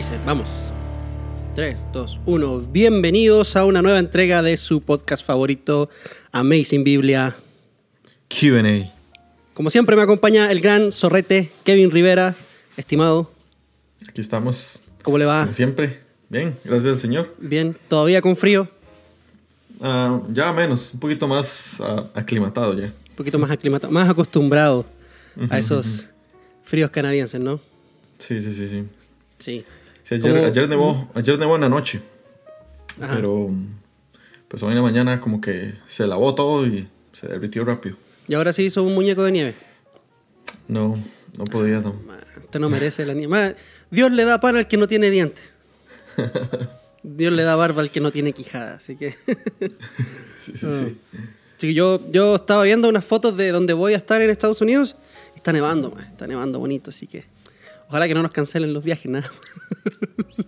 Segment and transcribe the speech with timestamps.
[0.00, 0.48] Dice, vamos.
[1.54, 2.60] 3, 2, 1.
[2.72, 5.90] Bienvenidos a una nueva entrega de su podcast favorito,
[6.32, 7.36] Amazing Biblia.
[8.30, 8.90] QA.
[9.52, 12.34] Como siempre me acompaña el gran zorrete Kevin Rivera.
[12.78, 13.30] Estimado,
[14.08, 15.42] Aquí estamos, ¿cómo le va?
[15.42, 16.00] como siempre.
[16.30, 17.36] Bien, gracias al Señor.
[17.38, 18.68] Bien, todavía con frío,
[19.82, 22.86] Ah, ya menos, un poquito más ah, aclimatado ya.
[22.86, 24.86] un poquito más aclimatado, más acostumbrado
[25.50, 26.08] a esos
[26.64, 27.60] fríos canadienses, ¿no?
[28.18, 28.84] Sí, sí, sí, sí.
[29.38, 29.64] Sí.
[30.10, 32.00] Sí, ayer, ayer, nevó, ayer nevó en la noche,
[33.00, 33.14] Ajá.
[33.14, 33.48] pero
[34.48, 37.96] pues hoy en la mañana como que se lavó todo y se derritió rápido.
[38.26, 39.54] Y ahora sí hizo un muñeco de nieve.
[40.66, 40.98] No,
[41.38, 41.92] no podía, no.
[42.08, 43.54] Ma, Usted no merece la nieve.
[43.92, 45.52] Dios le da pan al que no tiene dientes.
[47.04, 48.74] Dios le da barba al que no tiene quijada.
[48.74, 49.14] Así que.
[50.36, 50.82] Sí, sí, Ah.
[50.86, 50.98] sí.
[51.58, 54.96] Sí, yo, yo estaba viendo unas fotos de donde voy a estar en Estados Unidos.
[55.36, 57.24] Está nevando, ma, está nevando bonito, así que
[57.90, 60.46] ojalá que no nos cancelen los viajes, nada más.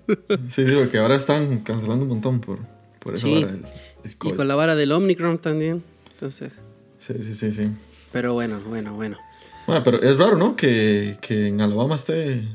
[0.48, 2.58] Sí, sí, porque ahora están cancelando un montón por,
[3.00, 3.34] por esa Sí.
[3.42, 5.82] vara del, del Y con la vara del Omicron también.
[6.12, 6.52] Entonces,
[6.98, 7.68] Sí, sí, sí, sí.
[8.12, 9.18] pero bueno, bueno, bueno.
[9.66, 10.56] Bueno, pero es raro, ¿no?
[10.56, 12.46] Que, que en Alabama esté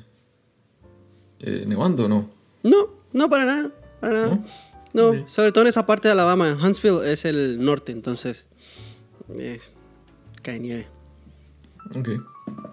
[1.39, 2.29] eh, nevando, ¿no?
[2.63, 3.71] No, no para nada,
[4.01, 4.39] para nada.
[4.93, 5.27] ¿No?
[5.29, 6.57] Sobre todo en esa parte de Alabama.
[6.61, 8.47] Huntsville es el norte, entonces
[9.37, 9.73] es-
[10.41, 10.87] cae nieve.
[11.95, 12.09] Ok.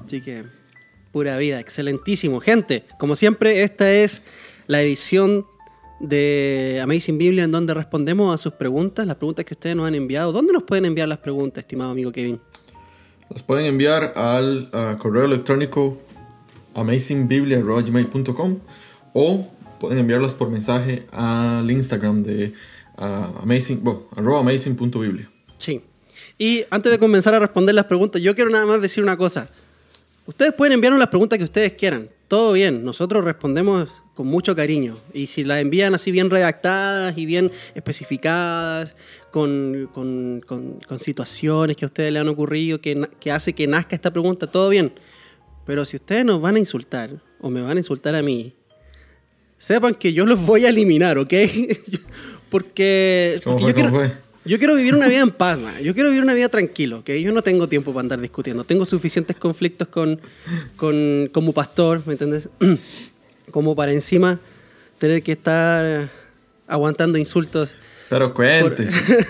[0.07, 0.45] Así que,
[1.15, 2.41] pura vida, excelentísimo.
[2.41, 4.21] Gente, como siempre, esta es
[4.67, 5.47] la edición
[6.01, 9.95] de Amazing Biblia en donde respondemos a sus preguntas, las preguntas que ustedes nos han
[9.95, 10.33] enviado.
[10.33, 12.41] ¿Dónde nos pueden enviar las preguntas, estimado amigo Kevin?
[13.31, 16.01] Los pueden enviar al correo electrónico
[16.75, 18.59] amazingbiblia.com
[19.13, 19.49] o
[19.79, 22.55] pueden enviarlas por mensaje al Instagram de
[22.99, 25.31] ah, amazing, bueno, amazing.biblia.
[25.59, 25.81] Sí.
[26.39, 29.49] Y antes de comenzar a responder las preguntas, yo quiero nada más decir una cosa.
[30.27, 32.09] Ustedes pueden enviarnos las preguntas que ustedes quieran.
[32.29, 34.95] Todo bien, nosotros respondemos con mucho cariño.
[35.13, 38.95] Y si las envían así bien redactadas y bien especificadas,
[39.31, 43.67] con, con- con- con situaciones que a ustedes le han ocurrido, que, que hace que
[43.67, 44.93] nazca esta pregunta, todo bien.
[45.67, 48.53] Pero si ustedes nos van a insultar o me van a insultar a mí,
[49.59, 51.33] sepan que yo los voy a eliminar, ¿ok?
[52.51, 54.15] porque, ¿Cómo porque yo ¿Cómo quiero-?
[54.45, 55.75] Yo quiero vivir una vida en paz, man.
[55.83, 58.65] Yo quiero vivir una vida tranquilo, que yo no tengo tiempo para andar discutiendo.
[58.65, 60.21] Tengo suficientes conflictos con,
[60.77, 62.49] con como pastor, ¿me entiendes?
[63.51, 64.39] como para encima
[64.99, 66.11] tener que estar
[66.67, 67.71] aguantando insultos.
[68.11, 68.89] Pero cuente,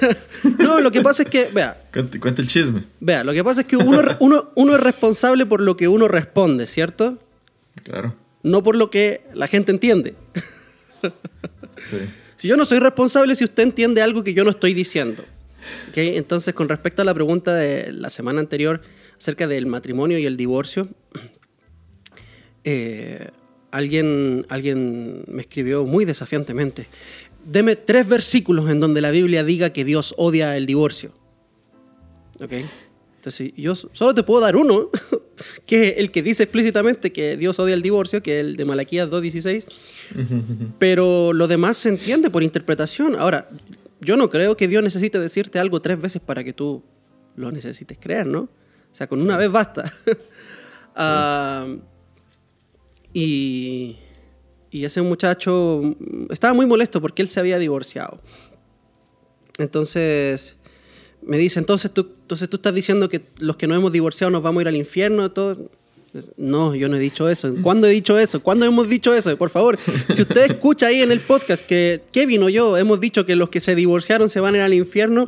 [0.58, 2.82] No, lo que pasa es que, vea, cuente, cuente el chisme.
[3.00, 6.08] vea, lo que pasa es que uno, uno, uno es responsable por lo que uno
[6.08, 7.18] responde, ¿cierto?
[7.84, 8.14] Claro.
[8.42, 10.14] No por lo que la gente entiende.
[11.88, 11.98] Sí.
[12.44, 15.22] Si yo no soy responsable si usted entiende algo que yo no estoy diciendo.
[15.88, 15.96] ¿ok?
[15.96, 18.82] Entonces, con respecto a la pregunta de la semana anterior
[19.18, 20.86] acerca del matrimonio y el divorcio,
[22.64, 23.28] eh,
[23.70, 26.86] alguien, alguien me escribió muy desafiantemente,
[27.46, 31.12] deme tres versículos en donde la Biblia diga que Dios odia el divorcio.
[32.42, 32.52] ¿Ok?
[33.20, 34.90] Entonces, yo so- solo te puedo dar uno,
[35.66, 38.66] que es el que dice explícitamente que Dios odia el divorcio, que es el de
[38.66, 39.64] Malaquías 2.16.
[40.78, 43.16] Pero lo demás se entiende por interpretación.
[43.16, 43.48] Ahora,
[44.00, 46.82] yo no creo que Dios necesite decirte algo tres veces para que tú
[47.36, 48.40] lo necesites creer, ¿no?
[48.40, 49.92] O sea, con una vez basta.
[50.96, 51.66] Ah,
[53.12, 53.96] y,
[54.70, 55.82] y ese muchacho
[56.30, 58.20] estaba muy molesto porque él se había divorciado.
[59.58, 60.56] Entonces
[61.26, 64.42] me dice, entonces tú, entonces tú estás diciendo que los que no hemos divorciado nos
[64.42, 65.30] vamos a ir al infierno.
[65.30, 65.70] Todo.
[66.36, 67.52] No, yo no he dicho eso.
[67.62, 68.42] ¿Cuándo he dicho eso?
[68.42, 69.36] ¿Cuándo hemos dicho eso?
[69.36, 73.26] Por favor, si usted escucha ahí en el podcast que Kevin o yo hemos dicho
[73.26, 75.24] que los que se divorciaron se van a ir al infierno,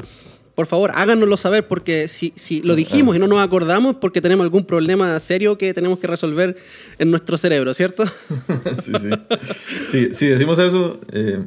[0.54, 4.44] por favor, háganoslo saber porque si, si lo dijimos y no nos acordamos porque tenemos
[4.44, 6.56] algún problema serio que tenemos que resolver
[6.98, 8.04] en nuestro cerebro, ¿cierto?
[8.80, 9.10] sí, sí.
[9.90, 11.40] Sí, Si decimos eso, eh,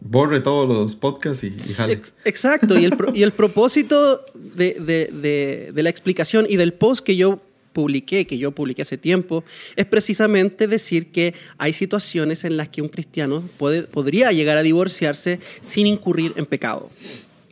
[0.00, 1.92] borre todos los podcasts y, y jale.
[1.94, 6.56] Ex- Exacto, y el, pro- y el propósito de, de- de- de la explicación y
[6.56, 7.40] del post que yo
[7.72, 9.44] publiqué, que yo publiqué hace tiempo,
[9.76, 14.62] es precisamente decir que hay situaciones en las que un cristiano puede, podría llegar a
[14.62, 16.90] divorciarse sin incurrir en pecado.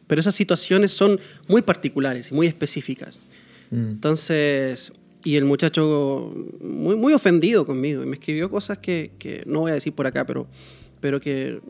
[0.07, 3.21] Pero esas situaciones son muy particulares y muy específicas.
[3.71, 3.91] Mm.
[3.91, 4.93] Entonces,
[5.23, 9.71] y el muchacho muy, muy ofendido conmigo y me escribió cosas que, que no voy
[9.71, 10.47] a decir por acá, pero,
[11.01, 11.61] pero que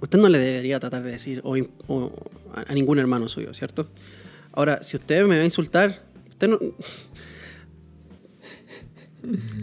[0.00, 1.56] usted no le debería tratar de decir o,
[1.88, 2.12] o
[2.54, 3.88] a, a ningún hermano suyo, ¿cierto?
[4.52, 6.58] Ahora, si usted me va a insultar, usted no...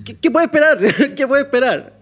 [0.06, 0.78] ¿Qué, qué puede esperar?
[1.16, 2.00] ¿Qué puede esperar?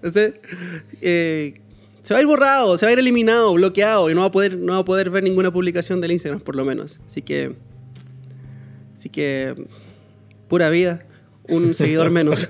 [1.01, 1.61] Eh,
[2.01, 4.31] se va a ir borrado, se va a ir eliminado, bloqueado y no va a
[4.31, 6.99] poder, no va a poder ver ninguna publicación del Instagram, por lo menos.
[7.05, 7.55] Así que,
[8.95, 9.55] así que,
[10.47, 11.05] pura vida.
[11.47, 12.49] un seguidor menos.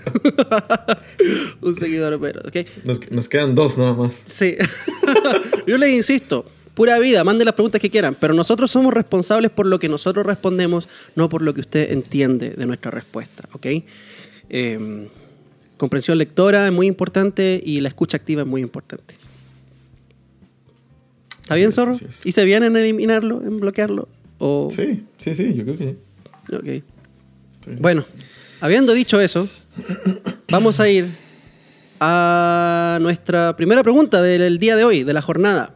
[1.62, 2.58] un seguidor menos, ¿ok?
[2.86, 4.24] Nos, nos quedan dos nada más.
[4.26, 4.56] Sí.
[5.68, 9.66] Yo les insisto, pura vida, manden las preguntas que quieran, pero nosotros somos responsables por
[9.66, 13.68] lo que nosotros respondemos, no por lo que usted entiende de nuestra respuesta, ¿ok?
[14.54, 15.08] Eh,
[15.78, 19.16] comprensión lectora es muy importante y la escucha activa es muy importante.
[21.42, 21.94] ¿Está bien, es, Zorro?
[22.26, 24.10] ¿Y se viene en eliminarlo, en bloquearlo?
[24.40, 24.68] O...
[24.70, 26.56] Sí, sí, sí, yo creo que sí.
[26.56, 26.84] Ok.
[27.66, 27.72] Sí.
[27.80, 28.06] Bueno,
[28.60, 29.48] habiendo dicho eso,
[30.50, 31.08] vamos a ir
[32.02, 35.76] a nuestra primera pregunta del día de hoy, de la jornada.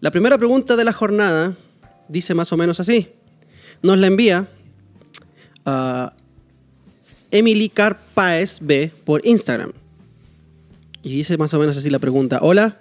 [0.00, 1.56] La primera pregunta de la jornada
[2.08, 3.10] dice más o menos así.
[3.82, 4.48] Nos la envía
[5.66, 6.14] a
[7.32, 9.72] Emily Carpaez B por Instagram.
[11.02, 12.38] Y dice más o menos así la pregunta.
[12.42, 12.78] Hola,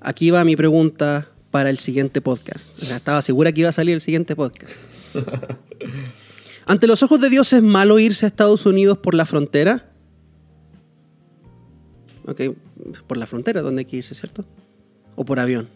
[0.00, 2.80] aquí va mi pregunta para el siguiente podcast.
[2.80, 4.76] O sea, estaba segura que iba a salir el siguiente podcast.
[6.66, 9.90] Ante los ojos de Dios es malo irse a Estados Unidos por la frontera.
[12.26, 12.42] Ok,
[13.08, 14.44] por la frontera, ¿dónde hay que irse, cierto?
[15.16, 15.68] O por avión.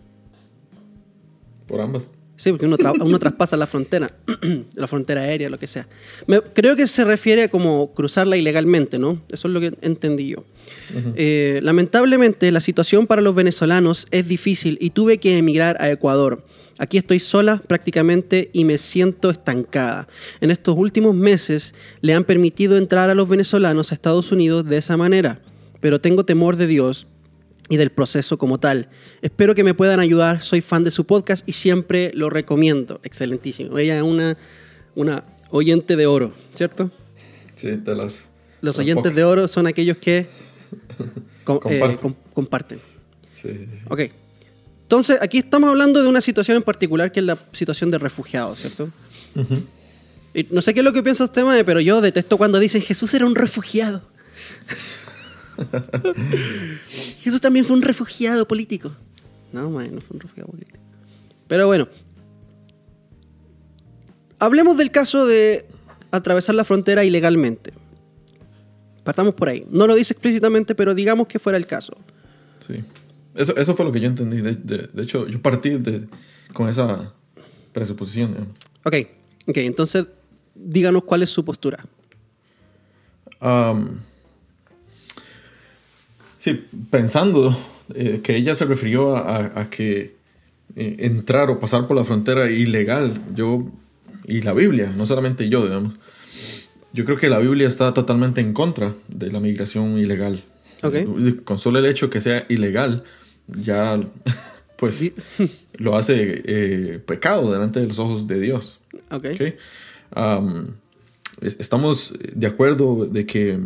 [1.66, 2.12] Por ambas.
[2.36, 4.08] Sí, porque uno, tra- uno traspasa la frontera,
[4.74, 5.86] la frontera aérea, lo que sea.
[6.26, 9.22] Me- creo que se refiere a como cruzarla ilegalmente, ¿no?
[9.30, 10.44] Eso es lo que entendí yo.
[11.16, 16.42] Eh, lamentablemente, la situación para los venezolanos es difícil y tuve que emigrar a Ecuador.
[16.78, 20.08] Aquí estoy sola prácticamente y me siento estancada.
[20.40, 24.78] En estos últimos meses le han permitido entrar a los venezolanos a Estados Unidos de
[24.78, 25.40] esa manera,
[25.80, 27.06] pero tengo temor de Dios
[27.68, 28.88] y del proceso como tal.
[29.22, 30.42] Espero que me puedan ayudar.
[30.42, 33.00] Soy fan de su podcast y siempre lo recomiendo.
[33.04, 33.78] Excelentísimo.
[33.78, 34.36] Ella es una,
[34.94, 36.90] una oyente de oro, ¿cierto?
[37.54, 38.30] Sí, de las.
[38.60, 39.14] Los oyentes pocas.
[39.16, 40.26] de oro son aquellos que
[41.44, 41.96] com- eh, Comparten.
[41.98, 42.80] com- comparten.
[43.32, 43.84] Sí, sí.
[43.88, 44.00] Ok.
[44.82, 48.58] Entonces, aquí estamos hablando de una situación en particular que es la situación de refugiados,
[48.58, 48.90] ¿cierto?
[50.34, 53.12] Y no sé qué es lo que piensa usted, pero yo detesto cuando dicen Jesús
[53.14, 54.02] era un refugiado.
[57.22, 58.90] Jesús también fue un refugiado político.
[59.52, 60.78] No, mae, no fue un refugiado político.
[61.48, 61.88] Pero bueno.
[64.38, 65.66] Hablemos del caso de
[66.10, 67.72] atravesar la frontera ilegalmente.
[69.04, 69.64] Partamos por ahí.
[69.70, 71.96] No lo dice explícitamente, pero digamos que fuera el caso.
[72.66, 72.82] Sí.
[73.34, 74.38] Eso, eso fue lo que yo entendí.
[74.38, 76.06] De, de- de hecho, yo partí de-
[76.52, 77.12] con esa
[77.72, 78.30] presuposición.
[78.32, 78.54] digamos.
[78.84, 78.94] Ok,
[79.46, 80.06] ok, entonces
[80.54, 81.84] díganos cuál es su postura.
[83.40, 84.00] Am,
[86.44, 87.56] sí, pensando
[87.94, 90.16] eh, que ella se refirió a, a- que
[90.76, 93.64] eh, entrar o pasar por la frontera ilegal, yo
[94.26, 95.94] y la Biblia, no solamente yo, digamos.
[96.92, 100.42] Yo creo que la Biblia está totalmente en contra de la migración ilegal.
[100.82, 100.96] Ok.
[101.44, 103.04] Con solo el hecho que sea ilegal,
[103.46, 104.00] ya
[104.78, 105.12] pues
[105.74, 108.80] lo hace eh, pecado delante de los ojos de Dios.
[109.10, 109.26] Ok.
[109.34, 109.42] Ok.
[110.12, 110.74] Am,
[111.40, 113.58] es- estamos de acuerdo de que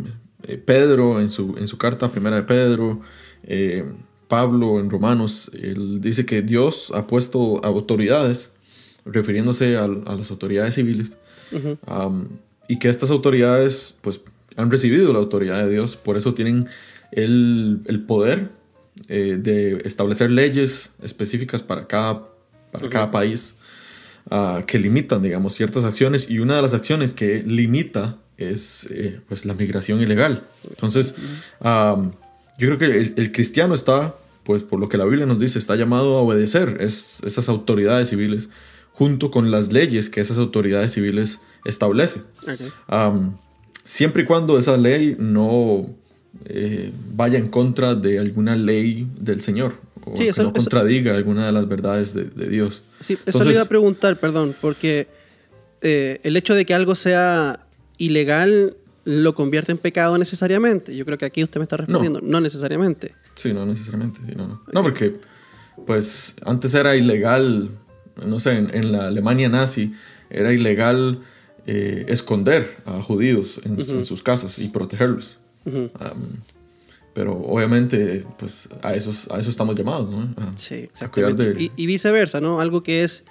[0.43, 3.01] eh, Pedro en su, en su carta primera de Pedro,
[3.43, 3.85] eh,
[4.27, 8.51] Pablo en Romanos, él dice que Dios ha puesto autoridades,
[9.05, 11.17] refiriéndose a, las autoridades civiles,
[12.67, 14.21] y que estas autoridades pues
[14.55, 16.67] han recibido la autoridad de Dios, por eso tienen
[17.11, 18.49] el, el poder
[19.07, 22.25] eh, de establecer leyes específicas para cada,
[22.71, 23.55] para cada país
[24.29, 26.29] ah, que limitan, digamos, ciertas acciones.
[26.29, 30.43] Y una de las acciones que limita es eh, pues la migración ilegal.
[30.69, 31.15] Entonces,
[31.61, 32.11] yo
[32.57, 35.75] creo que el, el cristiano está, pues por lo que la Biblia nos dice, está
[35.75, 38.49] llamado a obedecer es- esas autoridades civiles
[38.93, 42.23] junto con las leyes que esas autoridades civiles establecen.
[43.85, 45.85] Siempre y cuando esa ley no
[46.45, 49.73] eh, vaya en contra de alguna ley del Señor
[50.05, 52.83] o Sí, que no eso- contradiga alguna de las verdades de, de Dios.
[53.01, 55.07] Sí, eso Entonces- le iba a preguntar, perdón, porque
[55.81, 57.65] eh, el hecho de que algo sea
[57.99, 58.75] ilegal
[59.05, 60.95] lo convierte en pecado necesariamente.
[60.95, 63.13] Yo creo que aquí usted me está respondiendo, no, necesariamente.
[63.35, 64.19] Sí, no necesariamente.
[64.27, 64.61] sí, no, no.
[64.73, 65.15] No, porque
[65.85, 67.69] pues antes era ilegal,
[68.25, 69.93] no sé, en, en la Alemania nazi
[70.29, 71.21] era ilegal
[71.65, 75.37] eh, esconder a judíos en, en sus casas y protegerlos.
[77.13, 80.21] Pero obviamente, pues a eso, a eso estamos llamados, ¿no?
[80.37, 81.53] A- Sí, exactamente.
[81.53, 82.59] de- Y, y viceversa, ¿no?
[82.61, 83.23] Algo que es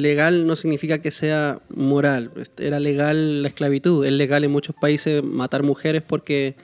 [0.00, 2.30] legal no significa que sea moral.
[2.36, 4.04] Este, Era legal la esclavitud.
[4.04, 6.54] Es legal en muchos países matar mujeres porque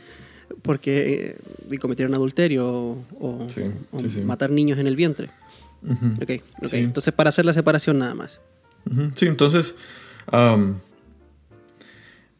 [0.63, 1.37] porque
[1.71, 4.21] eh, cometieron adulterio o, o- Sí, o sí, sí.
[4.23, 5.31] matar niños en el vientre.
[6.69, 6.77] Sí.
[6.77, 8.41] Entonces, para hacer la separación nada más.
[9.15, 9.77] Sí, entonces,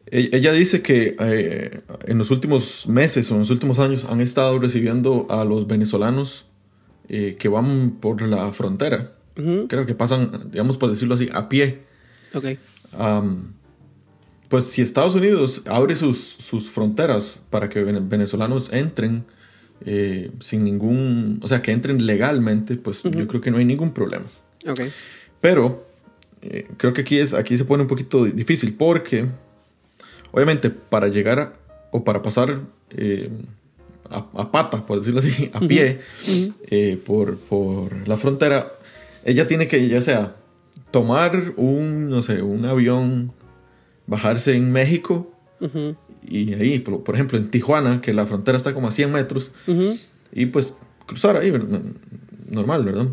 [0.07, 4.21] e- ella dice que eh, en los últimos meses o en los últimos años han
[4.21, 6.47] estado recibiendo a los venezolanos
[7.09, 9.13] eh, que van por la frontera.
[9.35, 11.79] Creo que pasan, digamos por decirlo así, a pie.
[12.33, 12.45] Ok.
[14.49, 19.25] pues si Estados Unidos abre sus, sus fronteras para que venezolanos entren
[19.83, 23.91] eh, sin ningún, o sea, que entren legalmente, pues yo creo que no hay ningún
[23.91, 24.25] problema.
[24.67, 24.91] Okay.
[25.39, 25.87] Pero
[26.43, 29.25] eh, creo que aquí, es, aquí se pone un poquito difícil porque,
[30.31, 31.57] obviamente, para llegar
[31.89, 32.59] o para pasar
[32.91, 33.31] eh,
[34.07, 36.01] a, pata, por decirlo así, a pie,
[37.03, 38.71] por, por la frontera,
[39.23, 40.35] ella tiene que ya sea
[40.91, 43.31] tomar un, no sé, un avión,
[44.07, 45.31] bajarse en México
[46.27, 49.51] y ahí, por, ejemplo, en Tijuana, que la frontera está como a 100 metros,
[50.31, 50.75] y pues
[51.05, 51.51] cruzar ahí,
[52.49, 53.07] normal, ¿verdad?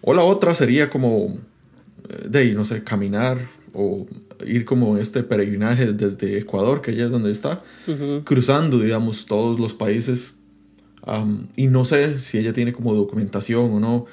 [0.00, 1.38] O la otra sería como,
[2.08, 3.38] eh, de ahí, no sé, caminar
[3.74, 4.06] o
[4.46, 7.62] ir como este peregrinaje desde Ecuador, que ya es donde está,
[8.24, 10.34] cruzando, digamos, todos los países.
[11.56, 14.06] y no sé si ella tiene como documentación o no.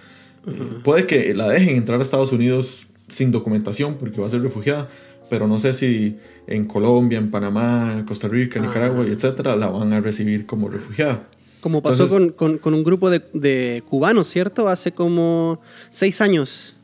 [0.84, 4.90] Puede que la dejen entrar a Estados Unidos sin documentación porque va a ser refugiada,
[5.30, 9.12] pero no sé si en Colombia, en Panamá, Costa Rica, Nicaragua, ah.
[9.12, 11.28] etcétera, la van a recibir como refugiada.
[11.62, 14.68] Como pasó con, con, un grupo de, de, cubanos, ¿cierto?
[14.68, 15.60] Hace como
[15.90, 16.75] seis años.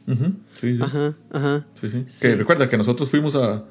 [0.54, 0.80] Sí, sí.
[0.82, 1.68] Ajá, ajá.
[1.80, 3.64] Sí, sí, Que recuerda que nosotros fuimos a.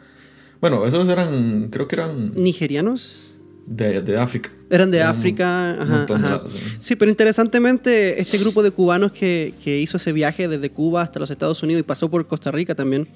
[0.60, 1.68] Bueno, esos eran.
[1.70, 2.32] Creo que eran.
[2.36, 3.29] ¿Nigerianos?
[3.70, 4.50] De, de África.
[4.68, 5.72] Eran de África.
[5.80, 6.42] ajá, ajá.
[6.80, 11.18] sí, pero interesantemente, este grupo de cubanos que, que hizo ese viaje desde Cuba hasta
[11.18, 13.08] los Estados Unidos y pasó por Costa Rica también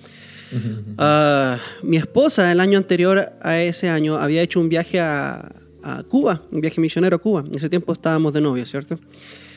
[0.99, 5.50] Ah, mi esposa el año anterior a ese año había hecho un viaje a,
[6.08, 7.44] Cuba, un viaje misionero a Cuba.
[7.46, 8.99] En ese tiempo estábamos de novia, ¿cierto?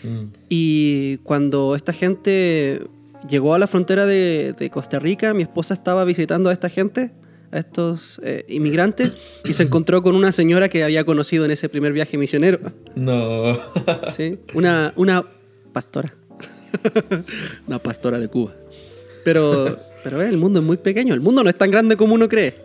[0.04, 0.25] Mm.
[0.50, 2.82] Y cuando esta gente
[3.30, 7.12] llegó a la frontera de, Costa Rica, mi esposa estaba visitando a esta gente,
[7.51, 11.70] a estos eh, inmigrantes, y se encontró con una señora que había conocido en ese
[11.70, 12.60] primer viaje misionero.
[12.96, 13.58] No.
[14.16, 15.25] sí, una, una
[15.74, 16.13] pastora.
[17.68, 18.54] una pastora de Cuba.
[19.24, 21.13] Pero pero el mundo es muy pequeño.
[21.13, 22.56] El mundo no es tan grande como uno cree.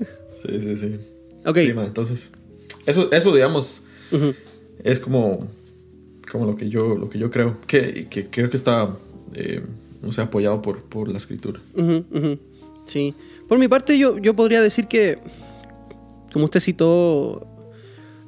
[0.40, 0.96] Sí, sí, sí.
[1.44, 1.56] Ok.
[1.56, 2.30] entonces,
[2.86, 3.84] eso, eso digamos,
[4.84, 5.48] es como,
[6.30, 7.58] como lo, que yo, lo que yo creo.
[7.66, 8.96] Que, que creo que está,
[9.34, 9.60] eh,
[10.02, 11.60] no sé, apoyado por, por la escritura.
[12.86, 13.14] Sí.
[13.52, 15.18] Por mi parte, yo, yo podría decir que,
[16.32, 17.46] como usted citó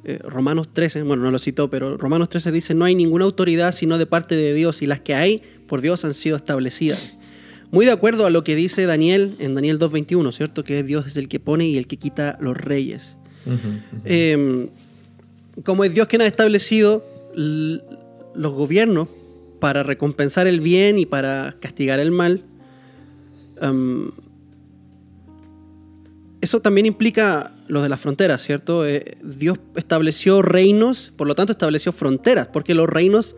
[0.03, 3.73] eh, Romanos 13, bueno, no lo citó, pero Romanos 13 dice, no hay ninguna autoridad
[3.73, 7.17] sino de parte de Dios y las que hay por Dios han sido establecidas.
[7.71, 10.63] Muy de acuerdo a lo que dice Daniel en Daniel 2.21, ¿cierto?
[10.63, 13.17] Que Dios es el que pone y el que quita los reyes.
[14.03, 14.67] Em,
[15.63, 17.03] como es Dios quien ha establecido
[17.33, 19.07] los gobiernos
[19.59, 22.43] para recompensar el bien y para castigar el mal,
[23.59, 24.11] em,
[26.45, 28.85] eso también implica lo de las fronteras, ¿cierto?
[28.85, 33.35] Eh, Dios estableció reinos, por lo tanto estableció fronteras, porque los reinos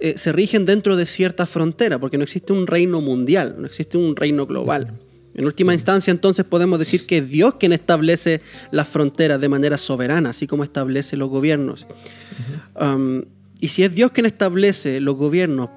[0.00, 3.98] eh, se rigen dentro de cierta frontera, porque no existe un reino mundial, no existe
[3.98, 5.00] un reino global.
[5.34, 9.76] En última instancia, entonces podemos decir que es Dios quien establece las fronteras de manera
[9.76, 11.88] soberana, así como establece los gobiernos.
[12.80, 13.22] Um,
[13.58, 15.70] y si es Dios quien establece los gobiernos,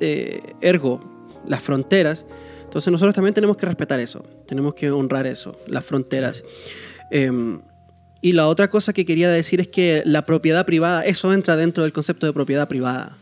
[0.00, 1.00] eh, ergo,
[1.46, 2.26] las fronteras,
[2.76, 6.44] entonces nosotros también tenemos que respetar eso, tenemos que honrar eso, las fronteras.
[7.10, 7.62] Em,
[8.20, 11.84] y la otra cosa que quería decir es que la propiedad privada, eso entra dentro
[11.84, 13.16] del concepto de propiedad privada.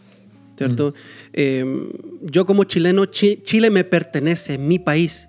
[0.58, 0.92] ¿cierto?
[1.32, 1.88] Em,
[2.20, 5.28] yo como chileno, Chile me pertenece, es mi país.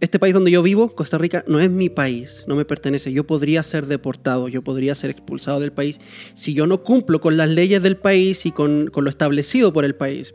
[0.00, 3.12] Este país donde yo vivo, Costa Rica, no es mi país, no me pertenece.
[3.12, 6.00] Yo podría ser deportado, yo podría ser expulsado del país
[6.32, 9.84] si yo no cumplo con las leyes del país y con, con lo establecido por
[9.84, 10.34] el país,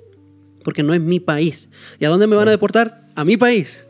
[0.63, 1.70] porque no es mi país.
[2.00, 3.08] ¿Y a dónde me van a deportar?
[3.15, 3.86] A mi país.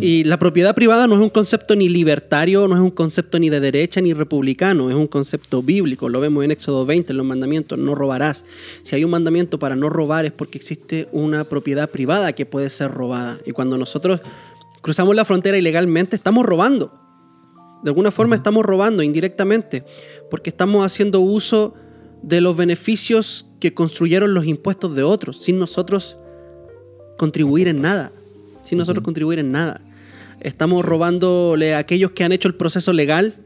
[0.00, 3.50] Y la propiedad privada no es un concepto ni libertario, no es un concepto ni
[3.50, 6.08] de derecha ni republicano, es un concepto bíblico.
[6.08, 8.44] Lo vemos en Éxodo 20, en los mandamientos, no robarás.
[8.82, 12.68] Si hay un mandamiento para no robar es porque existe una propiedad privada que puede
[12.68, 13.38] ser robada.
[13.46, 14.20] Y cuando nosotros
[14.82, 16.92] cruzamos la frontera ilegalmente, estamos robando.
[17.84, 19.84] De alguna forma estamos robando indirectamente,
[20.30, 21.74] porque estamos haciendo uso
[22.26, 26.18] de los beneficios que construyeron los impuestos de otros, sin nosotros
[27.16, 28.12] contribuir en nada
[28.66, 29.80] sin nosotros contribuir en nada.
[30.40, 33.36] Estamos robándole a aquellos que han hecho el proceso legal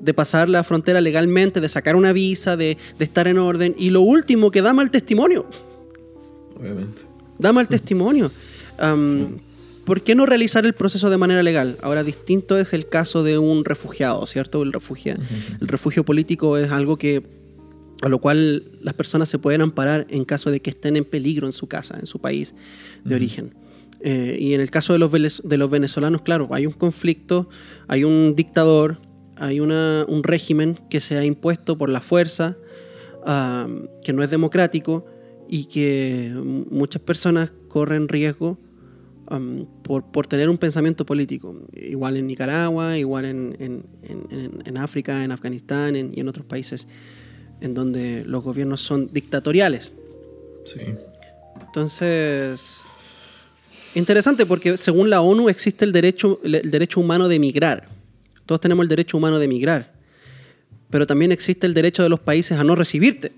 [0.00, 3.74] de pasar la frontera legalmente, de sacar una visa, de, estar en orden.
[3.78, 5.46] Y lo último, que da mal testimonio.
[6.58, 7.02] Obviamente.
[7.38, 8.30] Da mal testimonio.
[9.84, 11.76] ¿Por qué no realizar el proceso de manera legal?
[11.82, 14.62] Ahora, distinto es el caso de un refugiado, ¿cierto?
[14.62, 15.16] El refugio,
[15.60, 17.22] el refugio político es algo que
[18.02, 21.46] a lo cual las personas se pueden amparar en caso de que estén en peligro
[21.46, 22.54] en su casa, en su país
[23.04, 23.54] de origen.
[24.00, 27.48] Eh, y en el caso de los, de los venezolanos, claro, hay un conflicto,
[27.86, 28.98] hay un dictador,
[29.36, 32.56] hay una, un régimen que se ha impuesto por la fuerza,
[34.02, 35.06] que no es democrático
[35.48, 36.32] y que
[36.70, 38.58] muchas personas corren riesgo
[39.30, 41.54] um, por, por tener un pensamiento político.
[41.72, 46.88] Igual en Nicaragua, igual en, en- en- en África, en Afganistán y en otros países
[47.62, 49.92] en donde los gobiernos son dictatoriales.
[50.64, 50.80] Sí.
[51.66, 52.60] Entonces,
[53.94, 57.88] interesante porque según la ONU existe el derecho, el derecho humano de emigrar.
[58.46, 59.92] Todos tenemos el derecho humano de emigrar.
[60.90, 63.32] Pero también existe el derecho de los países a no recibirte.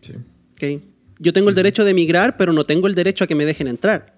[0.00, 0.14] Sí.
[0.54, 0.82] ¿ok?
[1.18, 3.68] Yo tengo el derecho de emigrar, pero no tengo el derecho a que me dejen
[3.68, 4.14] entrar.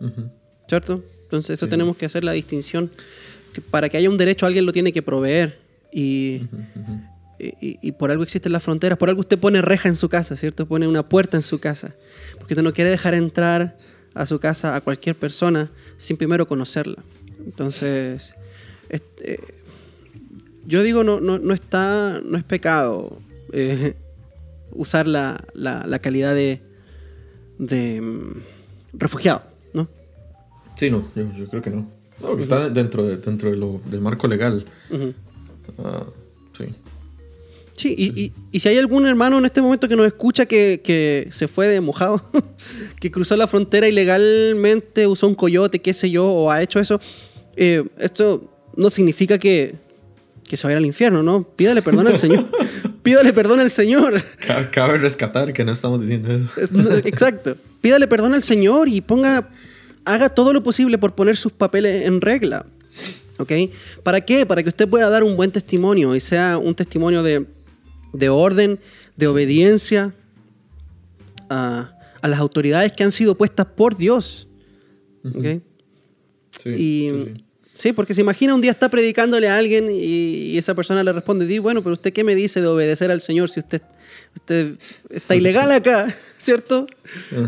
[0.00, 0.30] Ujú.
[0.68, 1.02] ¿Cierto?
[1.24, 1.70] Entonces eso Sí.
[1.70, 2.90] tenemos que hacer la distinción.
[3.52, 5.58] que para que haya un derecho alguien lo tiene que proveer.
[5.92, 6.42] Y,
[7.38, 8.98] y, y- y por algo existen las fronteras.
[8.98, 10.66] Por algo usted pone reja en su casa, ¿cierto?
[10.66, 11.94] Pone una puerta en su casa.
[12.38, 13.76] Porque usted no quiere dejar entrar
[14.14, 17.02] a su casa a cualquier persona sin primero conocerla.
[17.44, 18.34] Entonces,
[18.88, 19.40] este,
[20.66, 23.20] yo digo, no, no, no está, no es pecado
[23.52, 23.94] eh,
[24.72, 26.60] usar la, la- la calidad de,
[27.58, 28.42] de mm,
[28.94, 29.42] refugiado,
[29.72, 29.88] ¿no?
[30.76, 31.88] Sí, no, yo, yo creo que no.
[32.20, 34.64] No, que está dentro, de- dentro de lo- del marco legal.
[35.82, 36.04] Ah,
[36.56, 36.64] sí.
[37.76, 40.80] Sí, y, y- y si hay algún hermano en este momento que nos escucha que,
[40.82, 42.20] que se fue de mojado,
[43.00, 47.00] que cruzó la frontera ilegalmente, usó un coyote, qué sé yo, o ha hecho eso,
[47.56, 49.76] eh, esto no significa que,
[50.42, 51.44] que se vaya al infierno, ¿no?
[51.44, 52.46] Pídale perdón al Señor.
[53.04, 54.22] Pídale perdón al Señor.
[54.44, 56.48] Ca- Cabe rescatar que no estamos diciendo eso.
[57.04, 57.56] Exacto.
[57.80, 59.48] Pídale perdón al Señor y ponga,
[60.04, 62.66] haga todo lo posible por poner sus papeles en regla.
[63.38, 63.52] ¿Ok?
[64.02, 64.44] ¿Para qué?
[64.46, 67.46] Para que usted pueda dar un buen testimonio y sea un testimonio de,
[68.12, 68.80] de orden,
[69.16, 70.14] de obediencia
[71.48, 74.48] a, a las autoridades que han sido puestas por Dios.
[75.24, 75.62] ¿Ok?
[76.62, 77.44] Sí, Y, sí, sí.
[77.78, 79.94] Sí, porque se imagina un día está predicándole a alguien y,
[80.52, 83.20] y esa persona le responde, di, bueno, pero usted qué me dice de obedecer al
[83.20, 83.82] Señor si usted,
[84.34, 84.74] usted
[85.10, 86.86] está ilegal acá, ¿cierto?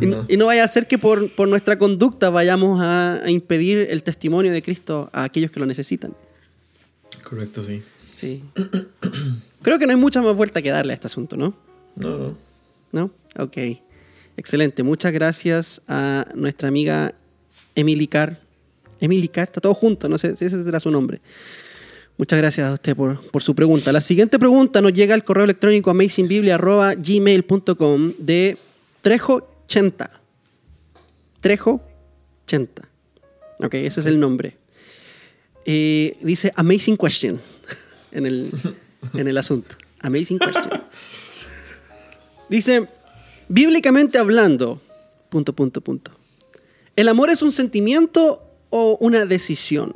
[0.00, 0.26] Y, no- Ajá.
[0.28, 4.02] y no vaya a ser que por, por nuestra conducta vayamos a, a impedir el
[4.02, 6.14] testimonio de Cristo a aquellos que lo necesitan.
[7.24, 7.82] Correcto, sí.
[8.16, 8.42] Sí.
[9.62, 11.54] Creo que no hay mucha más vuelta que darle a este asunto, ¿no?
[11.96, 12.36] No, no.
[12.92, 13.10] ¿No?
[13.38, 13.56] Ok.
[14.36, 14.82] Excelente.
[14.82, 17.14] Muchas gracias a nuestra amiga
[17.74, 18.38] Emily Carr.
[19.00, 21.20] Emily Carr, está todo junto, no sé si ese será su nombre.
[22.16, 23.90] Muchas gracias a usted por, por su pregunta.
[23.92, 28.58] La siguiente pregunta nos llega al correo electrónico amazingbiblia.gmail.com de
[29.02, 30.10] Trejo80.
[31.42, 32.82] Trejo80.
[33.58, 34.56] Ok, ese es el nombre.
[35.64, 37.40] Eh, dice Amazing Question
[38.12, 38.50] en el,
[39.14, 39.76] en el asunto.
[40.00, 40.82] Amazing Question.
[42.50, 42.86] Dice,
[43.48, 44.82] bíblicamente hablando,
[45.30, 46.10] punto, punto, punto.
[46.96, 49.94] ¿El amor es un sentimiento o una decisión?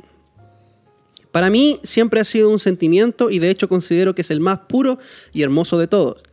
[1.31, 4.59] Para mí siempre ha sido un sentimiento y de hecho considero que es el más
[4.59, 4.99] puro
[5.33, 6.23] y hermoso de todos.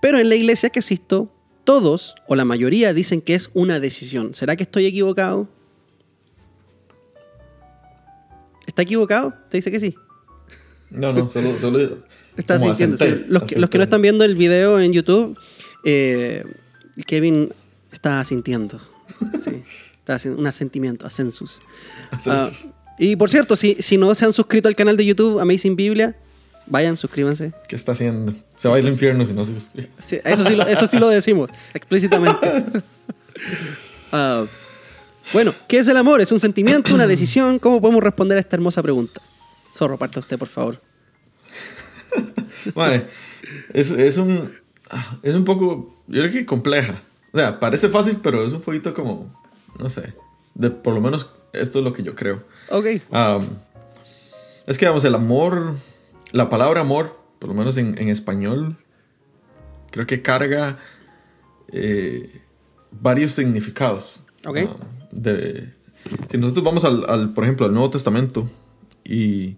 [0.00, 1.32] Pero en la iglesia que asisto,
[1.64, 4.34] todos o la mayoría dicen que es una decisión.
[4.34, 5.48] ¿Será que estoy equivocado?
[8.66, 9.34] ¿Está equivocado?
[9.48, 9.94] ¿Te dice que sí?
[10.90, 11.58] No, no, solo.
[11.58, 11.98] solo
[12.36, 12.96] Está sintiendo.
[12.96, 15.38] asenté, Los, que, los que no están viendo el video en YouTube,
[15.84, 16.44] eh,
[17.06, 17.52] Kevin
[17.92, 18.80] está sintiendo.
[19.42, 19.62] Sí,
[20.02, 21.62] está haciendo un asentimiento, ascensus.
[22.10, 22.66] Ascensus.
[22.66, 25.76] Ah, y por cierto, si, si no se han suscrito al canal de YouTube Amazing
[25.76, 26.16] Biblia,
[26.66, 27.52] vayan, suscríbanse.
[27.68, 28.34] ¿Qué está haciendo?
[28.56, 29.60] Se va al infierno si no se.
[29.60, 32.64] Sí, eso, sí lo, eso sí lo decimos explícitamente.
[34.14, 34.44] Ah,
[35.32, 36.20] bueno, ¿qué es el amor?
[36.20, 37.58] ¿Es un sentimiento, una decisión?
[37.58, 39.22] ¿Cómo podemos responder a esta hermosa pregunta?
[39.74, 40.78] Zorro, parta usted, por favor.
[42.74, 43.06] Vale,
[43.72, 44.52] es, es un.
[45.22, 46.04] Es un poco.
[46.08, 47.00] Yo creo que compleja.
[47.32, 49.32] O sea, parece fácil, pero es un poquito como.
[49.78, 50.14] No sé.
[50.54, 52.42] De, por lo menos esto es lo que yo creo.
[52.70, 52.86] Ok.
[54.66, 55.74] Es que, vamos, el amor.
[56.32, 58.78] La palabra amor, por lo menos en, en español,
[59.90, 60.78] creo que carga
[61.68, 62.40] eh,
[62.90, 64.22] varios significados.
[64.46, 64.58] Ok.
[65.10, 65.74] De,
[66.30, 68.48] si nosotros vamos al, al, por ejemplo, al Nuevo Testamento
[69.04, 69.56] y,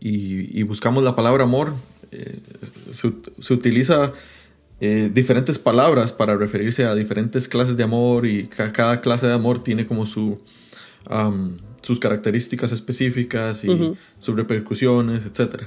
[0.00, 1.74] y, y buscamos la palabra amor,
[2.12, 2.40] eh,
[2.92, 4.12] se, se utiliza
[4.80, 9.32] eh, diferentes palabras para referirse a diferentes clases de amor y ca- cada clase de
[9.34, 10.40] amor tiene como su,
[11.82, 13.68] sus características específicas y
[14.18, 15.64] sus repercusiones, etc.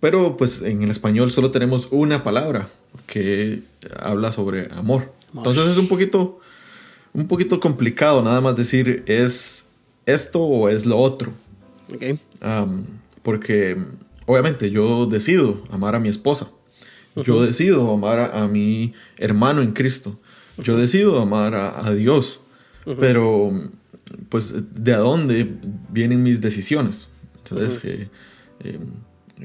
[0.00, 2.68] Pero pues en el español solo tenemos una palabra
[3.06, 3.60] que
[3.98, 5.12] habla sobre amor.
[5.34, 6.40] Entonces es un poquito,
[7.14, 9.68] un poquito complicado nada más decir es
[10.04, 11.32] esto o es lo otro.
[13.22, 13.76] Porque
[14.26, 16.48] obviamente yo decido amar a mi esposa.
[17.24, 20.18] Yo decido amar a, a mi hermano en Cristo.
[20.62, 22.40] Yo decido amar a, a Dios.
[23.00, 23.52] Pero,
[24.28, 25.50] pues, ¿de dónde
[25.90, 27.08] vienen mis decisiones?
[27.38, 28.08] Entonces, eh,
[28.60, 28.78] eh,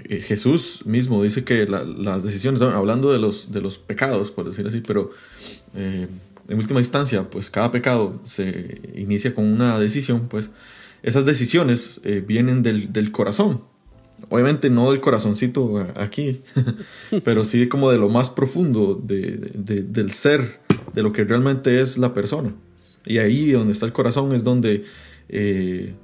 [0.06, 4.32] eh, Jesús mismo dice que la- las decisiones, bueno, hablando de los, de los pecados,
[4.32, 5.12] por decir así, pero
[5.76, 10.50] en última instancia, pues cada pecado se inicia con una decisión, pues
[11.04, 13.64] esas decisiones vienen del, del, corazón.
[14.30, 16.42] Obviamente no del corazoncito aquí,
[17.24, 20.62] pero sí como de lo más profundo de, de, del ser,
[20.94, 22.54] de lo que realmente es la persona.
[23.06, 24.86] Y ahí donde está el corazón es donde
[25.30, 25.96] eh,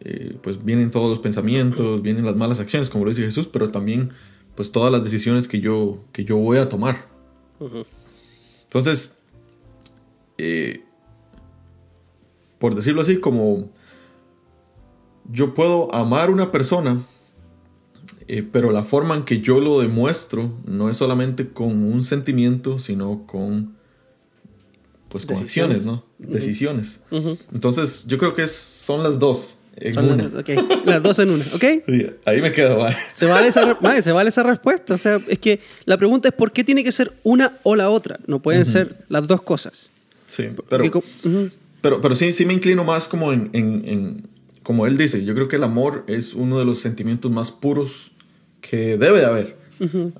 [0.00, 3.70] eh, pues vienen todos los pensamientos, vienen las malas acciones, como lo dice Jesús, pero
[3.70, 4.10] también
[4.54, 7.08] pues todas las decisiones que yo, que yo voy a tomar.
[8.62, 9.18] Entonces,
[10.38, 10.82] eh,
[12.58, 13.70] por decirlo así, como
[15.30, 17.00] yo puedo amar una persona,
[18.32, 22.78] eh, pero la forma en que yo lo demuestro no es solamente con un sentimiento,
[22.78, 23.74] sino con
[25.08, 26.04] pues con acciones, ¿no?
[26.18, 27.00] Decisiones.
[27.52, 29.58] Entonces, yo creo que son las dos.
[29.74, 30.28] En una.
[30.28, 30.44] Las,
[30.84, 31.64] las, dos en una, ¿ok?
[32.24, 34.94] ahí me quedo, Se vale, esa, se vale esa respuesta.
[34.94, 37.90] O sea, es que la pregunta es ¿por qué tiene que ser una o la
[37.90, 38.20] otra?
[38.28, 39.90] No pueden ser las dos cosas.
[40.28, 41.02] Sí, pero,
[41.80, 44.22] pero, pero sí, sí me inclino más como en, en,
[44.62, 48.12] como él dice, yo creo que el amor es uno de los sentimientos más puros
[48.60, 49.56] que debe de haber.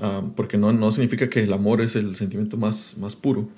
[0.01, 3.49] Ah, porque no, no significa que el amor es el sentimiento más, más puro.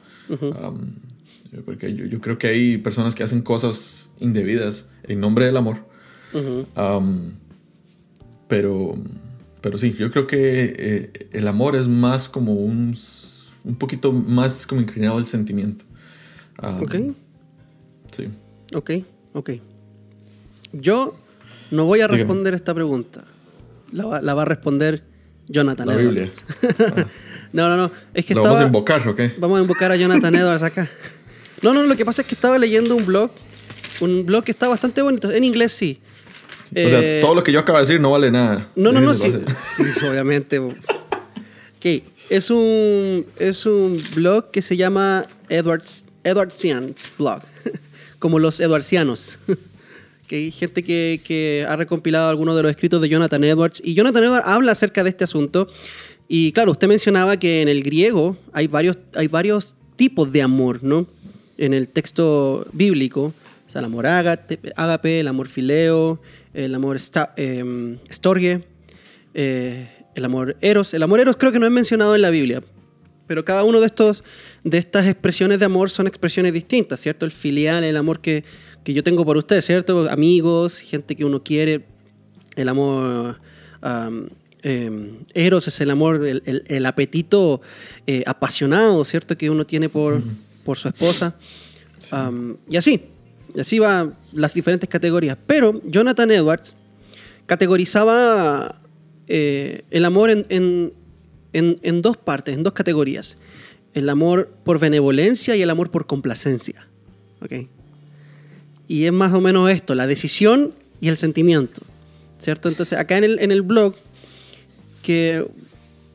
[1.65, 5.77] porque yo, yo, creo que hay personas que hacen cosas indebidas en nombre del amor.
[8.49, 8.95] pero,
[9.61, 12.97] pero sí, yo creo que eh, el amor es más como un,
[13.65, 15.85] un poquito más como inclinado al sentimiento.
[16.61, 16.97] ok.
[18.13, 18.29] Sí.
[18.75, 18.91] Ok,
[19.35, 19.51] ok.
[20.73, 21.15] Yo
[21.71, 23.25] no voy a responder esta pregunta.
[23.93, 25.05] La va, la va, a responder
[25.49, 26.43] Jonathan la Edwards.
[26.61, 27.07] Biblia.
[27.53, 27.91] no, no, no.
[28.15, 29.33] Es que ¿Lo vamos a invocar o qué?
[29.39, 30.89] Vamos a invocar a Jonathan Edwards acá.
[31.63, 33.31] No, no, lo que pasa es que estaba leyendo un blog.
[34.01, 35.31] Un blog que está bastante bonito.
[35.31, 36.01] En inglés sí.
[36.71, 38.67] O sea, eh, todo lo que yo acabo de decir no vale nada.
[38.75, 40.59] No, no, no, sí, sí, obviamente.
[40.59, 40.73] ok.
[42.31, 47.43] Es un, es un blog que se llama Edwards, Edwardsians Blog.
[48.19, 49.39] Como los Edwardsianos.
[50.33, 53.83] Que hay gente que, ha recompilado algunos de los escritos de Jonathan Edwards.
[53.85, 55.69] Y Jonathan Edwards habla acerca de este asunto.
[56.27, 60.83] Y claro, usted mencionaba que en el griego hay varios, hay varios tipos de amor,
[60.83, 61.07] ¿no?
[61.59, 63.35] En el texto bíblico,
[63.67, 66.19] o sea, el amor ágape, el amor fileo,
[66.55, 66.97] el amor
[67.37, 68.65] eh, storge,
[69.35, 70.95] eh, el amor eros.
[70.95, 72.63] El amor eros creo que no es mencionado en la Biblia,
[73.27, 74.25] pero cada uno de estos
[74.65, 77.27] de estas expresiones de amor son expresiones distintas, ¿cierto?
[77.27, 78.45] El filial, el amor que,
[78.85, 80.09] que yo tengo por ustedes, ¿cierto?
[80.11, 81.85] Amigos, gente que uno quiere,
[82.57, 83.41] el amor...
[84.65, 87.61] Em, eros es el amor, el, el, apetito
[88.07, 89.37] eh, apasionado, ¿cierto?
[89.37, 90.23] Que uno tiene por,
[90.65, 91.35] por su esposa.
[92.69, 93.07] y así,
[93.57, 95.37] y así van las diferentes categorías.
[95.49, 96.77] Pero Jonathan Edwards
[97.47, 98.81] categorizaba
[99.27, 100.93] eh, el amor en, en,
[101.83, 103.39] en, dos partes, en dos categorías.
[103.95, 106.89] El amor por benevolencia y el amor por complacencia.
[107.43, 107.69] ¿okay?
[108.89, 111.83] Y es más o menos esto, la decisión y el sentimiento.
[112.39, 112.69] ¿Cierto?
[112.69, 113.95] Entonces, acá en el, en el blog,
[115.03, 115.45] que,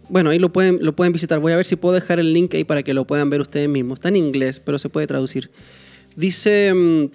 [0.09, 1.39] bueno, ahí lo pueden, lo pueden visitar.
[1.39, 3.69] Voy a ver si puedo dejar el link ahí para que lo puedan ver ustedes
[3.69, 3.97] mismos.
[3.97, 5.49] Está en inglés, pero se puede traducir.
[6.15, 7.05] Dice, mm,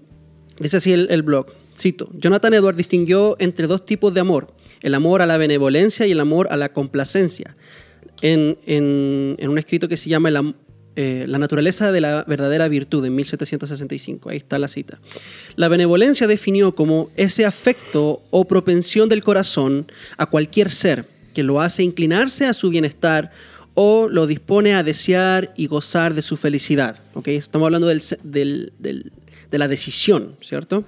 [0.60, 1.46] dice así el, el blog,
[1.78, 6.12] cito, Jonathan Edwards distinguió entre dos tipos de amor, el amor a la benevolencia y
[6.12, 7.56] el amor a la complacencia,
[8.20, 10.54] en, en, en un escrito que se llama el,
[10.94, 14.28] eh, la naturaleza de la verdadera virtud en 1765.
[14.28, 14.98] Ahí está la cita.
[15.56, 21.60] La benevolencia definió como ese afecto o propensión del corazón a cualquier ser que lo
[21.60, 23.30] hace inclinarse a su bienestar
[23.74, 27.00] o lo dispone a desear y gozar de su felicidad.
[27.14, 27.36] ¿Okay?
[27.36, 29.12] Estamos hablando del, del, del,
[29.50, 30.84] de la decisión, ¿cierto?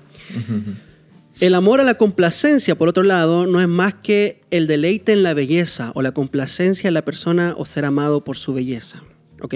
[1.40, 5.22] El amor a la complacencia, por otro lado, no es más que el deleite en
[5.22, 9.02] la belleza o la complacencia en la persona o ser amado por su belleza.
[9.44, 9.54] ¿Ok?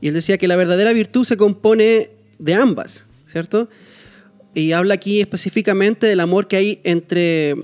[0.00, 3.68] Y él decía que la verdadera virtud se compone de ambas, ¿cierto?
[4.54, 7.56] Y habla aquí específicamente del amor que hay entre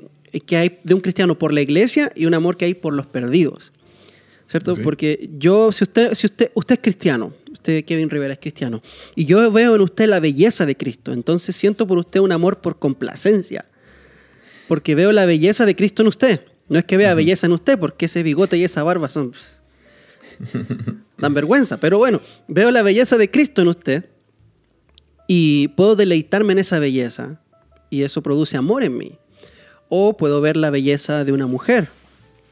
[0.47, 3.07] que hay de un cristiano por la iglesia y un amor que hay por los
[3.07, 3.73] perdidos.
[4.49, 4.77] ¿Cierto?
[4.77, 8.83] Porque yo, si usted, si usted, usted es cristiano, usted Kevin Rivera es cristiano,
[9.15, 12.61] y yo veo en usted la belleza de Cristo, entonces siento por usted un amor
[12.61, 13.65] por complacencia,
[14.69, 16.41] porque veo la belleza de Cristo en usted.
[16.69, 19.33] No es que vea belleza en usted, porque ese bigote y esa barba son
[21.19, 21.79] dan vergüenza.
[21.79, 24.05] Pero bueno, veo la belleza de Cristo en usted
[25.27, 27.41] y puedo deleitarme en esa belleza
[27.91, 29.19] y eso produce amor en mí.
[29.89, 31.89] O puedo ver la belleza de una mujer,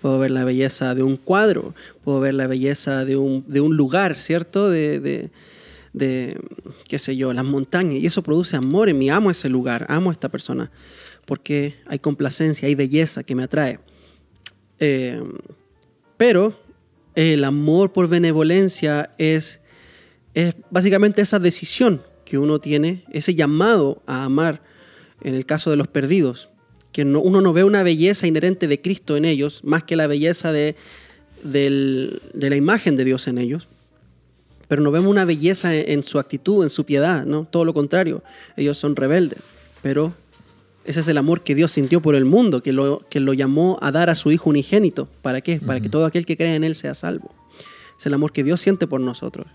[0.02, 1.74] puedo ver la belleza de un cuadro,
[2.04, 3.44] puedo ver la belleza de un,
[3.76, 4.68] lugar, ¿cierto?
[4.68, 5.30] De, de,
[5.94, 6.38] de,
[6.86, 7.94] qué sé yo, las montañas.
[7.94, 9.08] Y eso produce amor en mí.
[9.08, 10.70] Amo ese lugar, amo a esta persona,
[11.24, 13.80] porque hay complacencia, hay belleza que me atrae.
[14.78, 15.22] Eh,
[16.18, 16.54] pero
[17.14, 19.60] el amor por benevolencia es
[20.34, 24.62] es básicamente esa decisión que uno tiene, ese llamado a amar
[25.22, 26.48] en el caso de los perdidos,
[26.92, 30.52] que uno no ve una belleza inherente de Cristo en ellos, más que la belleza
[30.52, 30.76] de,
[31.42, 33.68] de la imagen de Dios en ellos,
[34.68, 37.46] pero no vemos una belleza en, su actitud, en su piedad, ¿no?
[37.50, 38.22] Todo lo contrario,
[38.56, 39.40] ellos son rebeldes,
[39.82, 40.14] pero
[40.90, 43.78] ese es el amor que Dios sintió por el mundo, que lo, que lo llamó
[43.80, 45.08] a dar a su Hijo unigénito.
[45.22, 45.60] ¿Para qué?
[45.60, 47.32] Para que todo aquel que cree en Él sea salvo.
[47.96, 49.46] Es el amor que Dios siente por nosotros.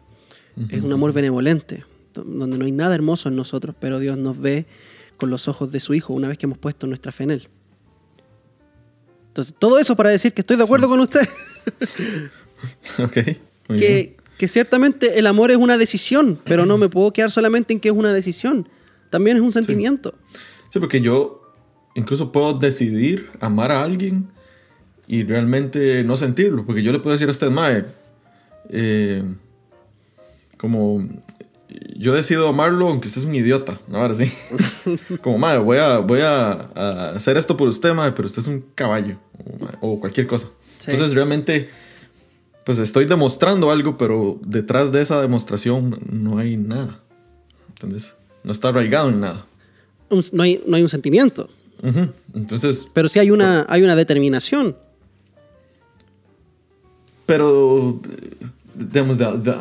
[0.69, 4.65] Es un amor benevolente, donde no hay nada hermoso en nosotros, pero Dios nos ve
[5.17, 7.47] con los ojos de su Hijo una vez que hemos puesto nuestra fe en Él.
[9.27, 11.27] Entonces, todo eso para decir que estoy de acuerdo con usted.
[12.99, 13.13] ok.
[13.67, 17.81] que, que ciertamente el amor es una decisión, pero no me puedo quedar solamente en
[17.81, 18.69] que es una decisión.
[19.09, 20.15] También es un sentimiento.
[20.29, 21.41] Sí, porque yo
[21.95, 24.27] incluso puedo decidir amar a alguien
[25.07, 26.65] y realmente no sentirlo.
[26.65, 27.85] Porque yo le puedo decir a usted, Mae,
[28.69, 29.23] eh,
[30.57, 31.07] como
[31.95, 33.97] yo decido amarlo aunque usted es un idiota, ¿no?
[33.97, 34.31] Ahora sí.
[35.21, 38.65] Como, madre, voy a, voy a, hacer esto por usted, madre, pero usted es un
[38.75, 39.17] caballo
[39.81, 40.47] o, cualquier cosa.
[40.87, 41.69] Entonces, realmente,
[42.63, 46.99] pues estoy demostrando algo, pero detrás de esa demostración no hay nada.
[47.69, 48.15] ¿Entendés?
[48.43, 49.45] No está arraigado en nada.
[50.09, 51.49] No, hay, no hay un sentimiento.
[52.33, 52.87] Entonces.
[52.93, 54.75] Pero sí hay una, hay una determinación.
[57.25, 58.01] Pero,
[58.75, 59.53] digamos, de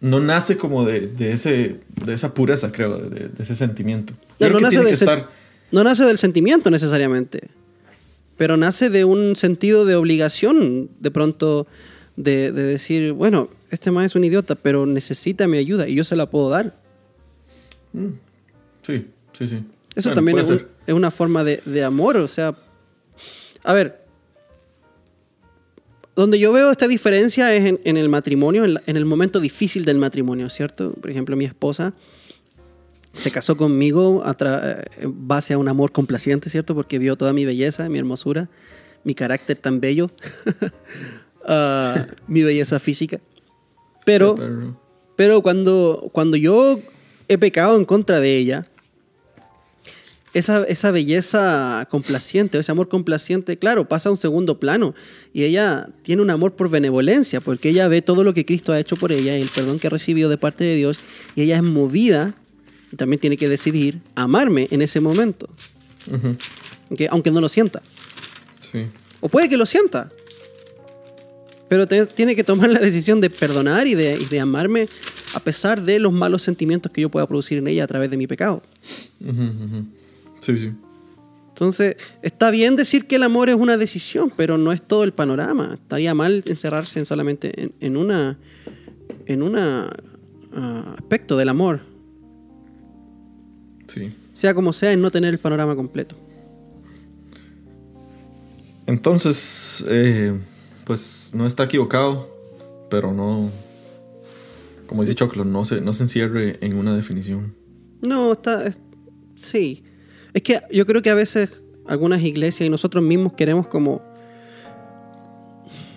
[0.00, 4.14] no nace como de, ese, de esa pureza, creo, de, ese sentimiento.
[4.38, 5.24] No, nace del
[5.70, 7.48] no nace del sentimiento necesariamente,
[8.36, 11.66] pero nace de un sentido de obligación, de pronto,
[12.16, 16.16] de, decir, bueno, este más es un idiota, pero necesita mi ayuda y yo se
[16.16, 16.76] la puedo dar.
[17.92, 18.10] Mm,
[18.82, 19.06] sí,
[19.38, 19.64] sí, sí.
[19.94, 22.54] Eso también es, es, una forma de, de amor, o sea,
[23.64, 24.08] a ver,
[26.18, 30.50] donde yo veo esta diferencia es en, el matrimonio, en, el momento difícil del matrimonio,
[30.50, 30.92] ¿cierto?
[30.94, 31.94] Por ejemplo, mi esposa
[33.12, 34.36] se casó conmigo a
[35.00, 36.74] en base a un amor complaciente, ¿cierto?
[36.74, 38.48] Porque vio toda mi belleza, mi hermosura,
[39.04, 40.10] mi carácter tan bello,
[41.44, 43.20] ah, mi belleza física.
[44.04, 44.34] Pero,
[45.14, 46.80] pero cuando, cuando yo
[47.28, 48.66] he pecado en contra de ella,
[50.34, 54.94] esa, belleza complaciente, ese amor complaciente, claro, pasa a un segundo plano.
[55.32, 58.80] Y ella tiene un amor por benevolencia, porque ella ve todo lo que Cristo ha
[58.80, 60.98] hecho por ella y el perdón que ha recibido de parte de Dios.
[61.34, 62.34] Y ella es movida,
[62.92, 65.48] y también tiene que decidir, amarme en ese momento.
[67.10, 67.82] aunque no lo sienta.
[69.20, 70.10] O puede que lo sienta.
[71.68, 74.88] Pero tiene que tomar la decisión de perdonar y de, amarme
[75.34, 78.16] a pesar de los malos sentimientos que yo pueda producir en ella a través de
[78.16, 78.62] mi pecado.
[81.48, 85.12] Entonces, está bien decir que el amor es una decisión, pero no es todo el
[85.12, 85.74] panorama.
[85.74, 88.38] Estaría mal encerrarse solamente en, una
[89.26, 89.90] en un ah,
[90.96, 91.80] aspecto del amor.
[93.88, 94.12] Sí.
[94.34, 96.14] Sea como sea, en no tener el panorama completo.
[98.86, 100.38] Entonces, eh,
[100.84, 102.30] pues no está equivocado,
[102.88, 103.50] pero no,
[104.86, 107.54] como dice Choclo, no se, no se encierre en una definición.
[108.00, 108.72] No, está,
[109.36, 109.82] sí.
[110.38, 111.50] Es que yo creo que a veces
[111.84, 114.00] algunas iglesias y nosotros mismos queremos como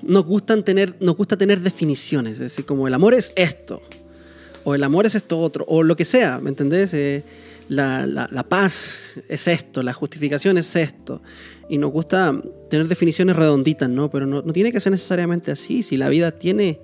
[0.01, 3.84] nos gustan tener nos gusta tener definiciones, es decir, como el amor es esto
[4.63, 6.91] o el amor es esto otro o lo que sea, ¿me entendés?
[6.95, 7.23] Eh,
[7.69, 11.21] la, paz es esto, la justificación es esto.
[11.69, 12.36] Y nos gusta
[12.67, 14.10] tener definiciones redonditas, ¿no?
[14.10, 16.80] Pero no, tiene que ser necesariamente así, si la vida tiene,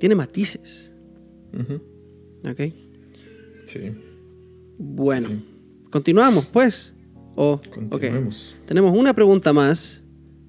[0.00, 0.90] tiene matices.
[2.44, 2.60] ¿Ok?
[3.66, 3.92] Sí.
[4.76, 5.50] Bueno.
[5.90, 6.94] Continuamos, pues.
[7.36, 7.58] O,
[8.66, 10.02] Tenemos una pregunta más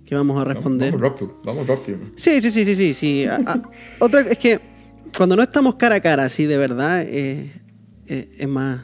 [0.06, 0.92] que vamos a responder.
[0.92, 2.00] Vamos, rápido, vamos rápido.
[2.16, 2.94] Sí, sí, sí, sí, sí.
[2.94, 3.26] sí.
[4.00, 4.60] otra es que
[5.16, 7.52] cuando no estamos cara a cara, así de verdad, eh,
[8.08, 8.82] eh, es más.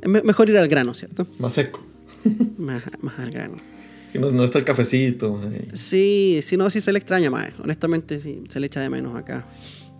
[0.00, 1.26] Es mejor ir al grano, ¿cierto?
[1.38, 1.82] Más seco.
[2.58, 3.56] más, más al grano.
[4.12, 5.40] Si no, no, está el cafecito.
[5.72, 7.52] Sí, si no, sí se le extraña más.
[7.60, 9.46] Honestamente, sí, se le echa de menos acá.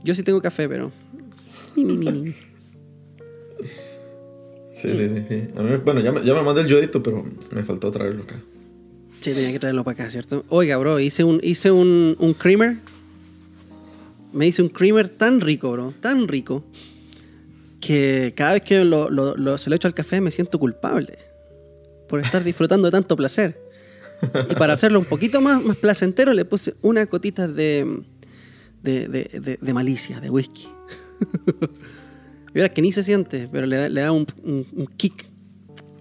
[0.05, 0.93] Yo sí tengo café, pero.
[4.83, 5.49] Sí, sí, sí.
[5.85, 8.41] bueno, ya me, ya me mandé el yodito, pero me faltó traerlo acá.
[9.21, 10.45] Sí, tenía que traerlo para acá, ¿cierto?
[10.49, 12.79] Oiga, bro, hice un, hice un, un creamer.
[14.33, 16.65] Me hice un creamer tan rico, bro, tan rico,
[17.81, 21.19] que cada vez que lo, lo, se lo echo al café me siento culpable
[22.09, 23.61] por estar disfrutando de tanto placer.
[24.51, 28.03] Y para hacerlo un poquito más, más placentero, le puse una cotita de,
[28.83, 30.69] de, de, de malicia, de whisky.
[32.53, 34.27] que ni se siente, pero le da, un,
[34.97, 35.27] kick.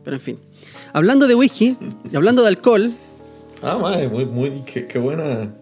[0.04, 0.40] Pero en fin.
[0.94, 1.78] Hablando de whisky
[2.12, 2.92] y hablando de alcohol.
[3.62, 5.54] Ah, madre, muy, muy, qué, buena.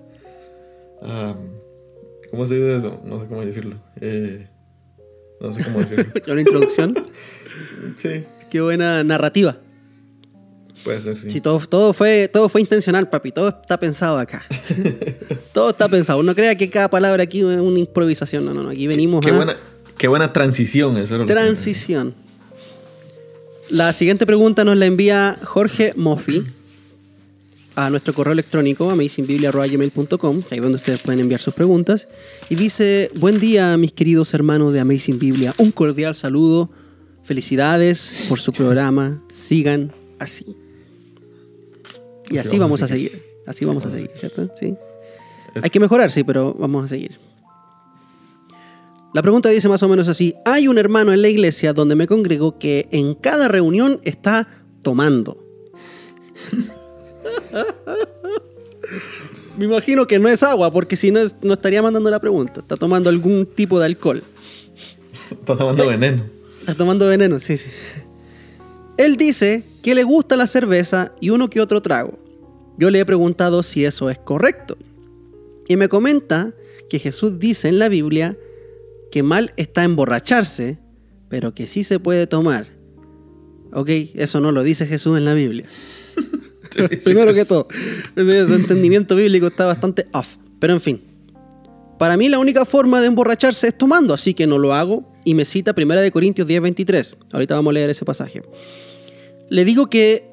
[2.32, 3.02] ¿Cómo se dice eso?
[3.06, 3.75] No sé cómo decirlo.
[3.99, 4.47] Eh,
[5.39, 6.06] no sé cómo decirlo.
[6.28, 6.95] Una introducción.
[7.97, 9.58] sí, Qué buena narrativa.
[10.84, 11.30] puede ser, sí.
[11.30, 13.32] Sí, todo, todo, fue, todo fue intencional, papi.
[13.32, 14.43] Todo está pensado acá.
[15.54, 16.19] todo está pensado.
[16.19, 18.45] Uno crea que cada palabra aquí es una improvisación.
[18.45, 18.69] No, no, no.
[18.69, 19.56] Aquí venimos Qué a buena,
[20.00, 21.16] qué buena transición eso.
[21.16, 22.16] era que- transición.
[23.70, 26.42] La siguiente pregunta nos la envía Jorge Moffi
[27.76, 32.08] a nuestro correo electrónico amazingbiblia.gmail.com, ahí donde ustedes pueden enviar sus preguntas.
[32.50, 36.70] Y dice, buen día mis queridos hermanos de Amazing Biblia, un cordial saludo,
[37.24, 40.46] felicidades por su programa, sigan así.
[42.32, 44.50] Y así, vamos a seguir, así vamos a seguir, ¿cierto?
[44.60, 44.74] Sí.
[45.56, 47.18] Es- Hay que mejorar, sí, pero vamos a seguir.
[49.13, 52.08] La pregunta dice más o menos así, hay un hermano en la iglesia donde me
[52.08, 54.48] congrego que en cada reunión está
[54.84, 55.38] tomando.
[59.58, 62.60] me imagino que no es agua, porque si no, es- no estaría mandando la pregunta.
[62.60, 64.24] Está tomando algún tipo de alcohol.
[65.32, 66.24] Está tomando veneno.
[66.62, 67.69] Está tomando veneno, sí, sí.
[68.98, 72.17] Él dice que le gusta la cerveza y uno que otro trago.
[72.78, 74.78] Yo le he preguntado si eso es correcto.
[75.67, 76.54] Y me comenta
[76.89, 78.38] que Jesús dice en la Biblia
[79.12, 80.80] que mal está emborracharse,
[81.30, 82.67] pero que sí se puede tomar.
[83.72, 85.65] Ok, eso no lo dice Jesús en la Biblia.
[87.04, 87.67] Primero que todo,
[88.15, 90.38] ese entendimiento bíblico está bastante off.
[90.60, 91.02] Pero en fin,
[91.98, 95.34] para mí la única forma de emborracharse es tomando, así que no lo hago y
[95.34, 97.15] me cita 1 de Corintios 10:23.
[97.32, 98.41] Ahorita vamos a leer ese pasaje.
[99.50, 100.28] Le digo que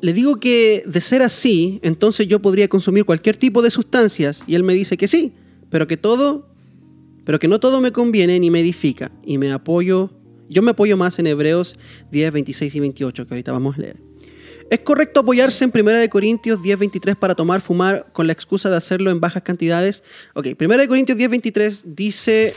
[0.00, 4.56] le digo que de ser así, entonces yo podría consumir cualquier tipo de sustancias y
[4.56, 5.32] él me dice que sí,
[5.70, 6.51] pero que todo
[7.24, 10.10] pero que no todo me conviene ni me edifica y me apoyo
[10.52, 11.78] yo me apoyo más en Hebreos
[12.10, 13.96] 10, 26 y 28 que ahorita vamos a leer.
[14.70, 18.70] ¿Es correcto apoyarse en 1 de Corintios 10, 23 para tomar, fumar con la excusa
[18.70, 20.04] de hacerlo en bajas cantidades?
[20.34, 22.54] Ok, 1 de Corintios 10, 23 dice,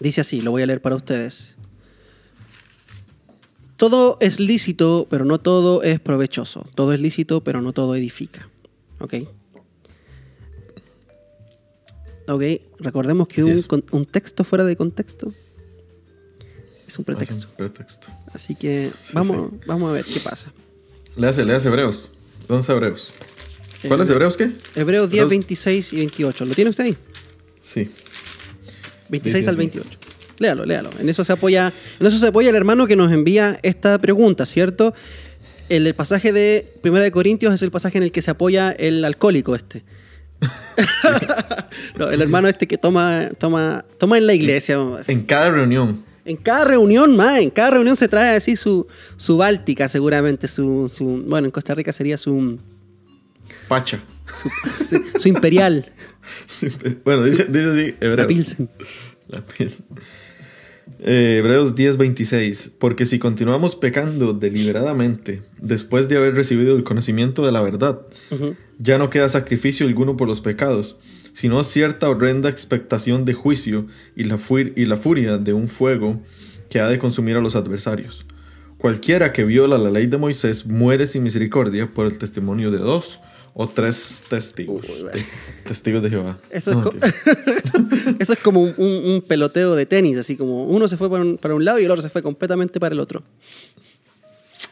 [0.00, 1.56] dice así, lo voy a leer para ustedes.
[3.76, 6.68] Todo es lícito, pero no todo es provechoso.
[6.74, 8.48] Todo es lícito, pero no todo edifica.
[8.98, 9.14] ¿Ok?
[12.28, 12.42] Ok,
[12.78, 13.66] recordemos que un, es.
[13.66, 15.32] con- un texto fuera de contexto
[16.86, 17.46] es un Es pretexto.
[17.50, 18.08] un pretexto.
[18.32, 20.52] Así que Sí, vamos, vamos a ver qué pasa.
[21.16, 22.10] Le hace, le hace Hebreos.
[22.46, 23.12] ¿Dónde está Hebreos?
[23.86, 24.50] ¿Cuál Eh, es Hebreos qué?
[24.74, 26.44] Hebreos 10, Hebreos- 26 y 28.
[26.46, 26.96] ¿Lo tiene usted ahí?
[27.60, 27.90] Sí.
[29.08, 29.58] 26 Dice al así.
[29.58, 29.88] 28.
[30.38, 30.90] Léalo, léalo.
[30.98, 34.46] En eso se apoya, en eso se apoya el hermano que nos envía esta pregunta,
[34.46, 34.94] ¿cierto?
[35.68, 38.70] El, el pasaje de 1 de Corintios es el pasaje en el que se apoya
[38.70, 39.82] el alcohólico este.
[41.98, 44.78] no, el hermano este que toma, toma, toma en la iglesia.
[45.06, 46.04] En cada reunión.
[46.24, 50.88] En cada reunión más, en cada reunión se trae así su, su báltica, seguramente, su,
[50.94, 52.58] su- bueno, en Costa Rica sería su,
[53.66, 53.98] Pacha.
[54.26, 54.50] su,
[54.84, 55.86] su- su imperial,
[57.04, 58.28] bueno, dice, dice así, la Hebreos.
[58.28, 58.68] Pilsen.
[59.28, 59.86] La Pilsen.
[61.00, 62.70] Eh, Hebreos 10:26.
[62.78, 68.00] Porque si continuamos pecando deliberadamente, después de haber recibido el conocimiento de la verdad,
[68.78, 70.98] ya no queda sacrificio alguno por los pecados,
[71.32, 74.38] sino cierta horrenda expectación de juicio y la,
[74.76, 76.20] y la furia de un fuego
[76.68, 78.26] que ha de consumir a los adversarios.
[78.78, 83.20] Cualquiera que viola la ley de Moisés muere sin misericordia por el testimonio de dos
[83.60, 84.86] o tres testigos.
[84.88, 85.20] Uy,
[85.66, 86.38] testigos de Jehová.
[86.48, 86.90] Eso es, No.
[88.20, 91.64] Eso como un, peloteo de tenis, así como uno se fue para un, para un
[91.64, 93.22] lado y el otro se fue completamente para el otro.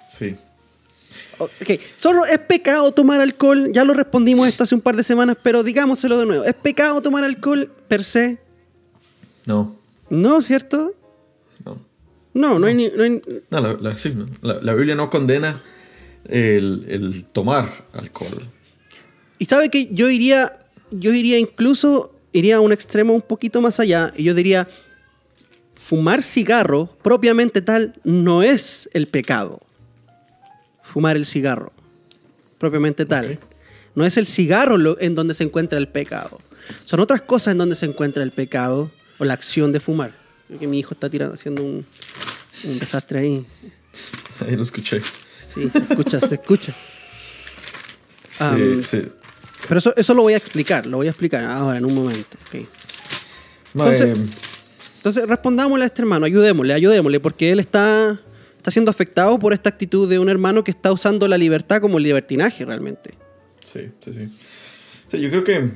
[0.09, 0.37] Sí.
[1.39, 5.37] Ok, solo es pecado tomar alcohol, ya lo respondimos esto hace un par de semanas,
[5.43, 6.45] pero digámoselo de nuevo.
[6.45, 8.39] ¿Es pecado tomar alcohol per se?
[9.47, 9.77] No.
[10.09, 10.95] No, ¿cierto?
[11.65, 11.83] No.
[12.35, 12.89] No, no hay ni...
[12.89, 13.21] no hay-
[13.51, 14.29] No, la, la- sí, no.
[14.43, 15.63] La- la Biblia no condena
[16.29, 18.49] el, el tomar alcohol.
[19.39, 20.59] Y sabe que yo iría,
[20.91, 24.69] yo iría incluso, iría a un extremo un poquito más allá, y yo diría,
[25.75, 29.61] fumar cigarro propiamente tal no es el pecado.
[30.83, 31.73] Fumar el cigarro,
[32.59, 33.39] propiamente tal.
[33.95, 36.39] No es el cigarro lo- en donde se encuentra el pecado.
[36.85, 40.13] Son otras cosas en donde se encuentra el pecado o la acción de fumar.
[40.49, 41.85] Creo que mi hijo está tirando, haciendo un,
[42.65, 43.47] un desastre ahí.
[44.47, 45.01] Ahí lo escuché.
[45.41, 46.75] Sí, se escucha, se escucha.
[48.31, 49.03] Sí, sí.
[49.69, 52.37] Pero eso, eso lo voy a explicar, lo voy a explicar ahora, en un momento.
[52.49, 52.67] ok.
[53.75, 54.37] Mae, Entonces-
[54.97, 58.19] Entonces respondámosle a este hermano, ayudémosle, ayudémosle, porque él está,
[58.57, 61.99] está siendo afectado por esta actitud de un hermano que está usando la libertad como
[62.01, 63.15] libertinaje realmente.
[63.73, 64.29] Sí, sí, sí.
[65.09, 65.71] Sí, yo creo que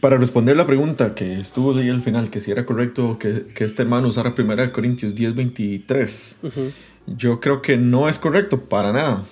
[0.00, 3.64] para responder la pregunta que estuvo ahí al final, que si era correcto que, que
[3.64, 6.72] este hermano usara 1 Corintios 10, 23, Ujú.
[7.08, 9.24] yo creo que no es correcto para nada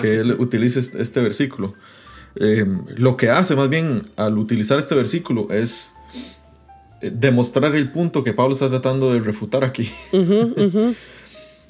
[0.00, 1.74] que sí, él utilice este versículo.
[2.36, 2.66] Eh,
[2.96, 5.94] lo que hace más bien al utilizar este versículo es
[7.00, 9.90] eh, demostrar el punto que Pablo está tratando de refutar aquí.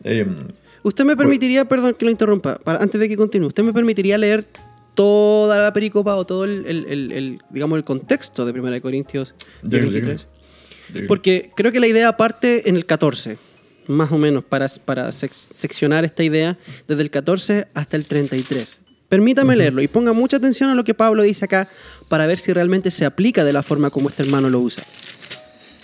[0.04, 0.48] Em,
[0.82, 4.44] usted me permitiría, perdón que lo interrumpa, antes de que continúe, usted me permitiría leer
[4.94, 9.32] toda la pericopa o todo el, digamos, el contexto de 1 Corintios
[9.62, 10.26] 23.
[11.06, 13.38] Porque creo que la idea parte en el 14,
[13.86, 16.58] más o menos, para, para seccionar esta idea
[16.88, 18.80] desde el 14 hasta el 33.
[19.12, 21.68] Permítame leerlo y ponga mucha atención a lo que Pablo dice acá
[22.08, 24.82] para ver si realmente se aplica de la forma como este hermano lo usa.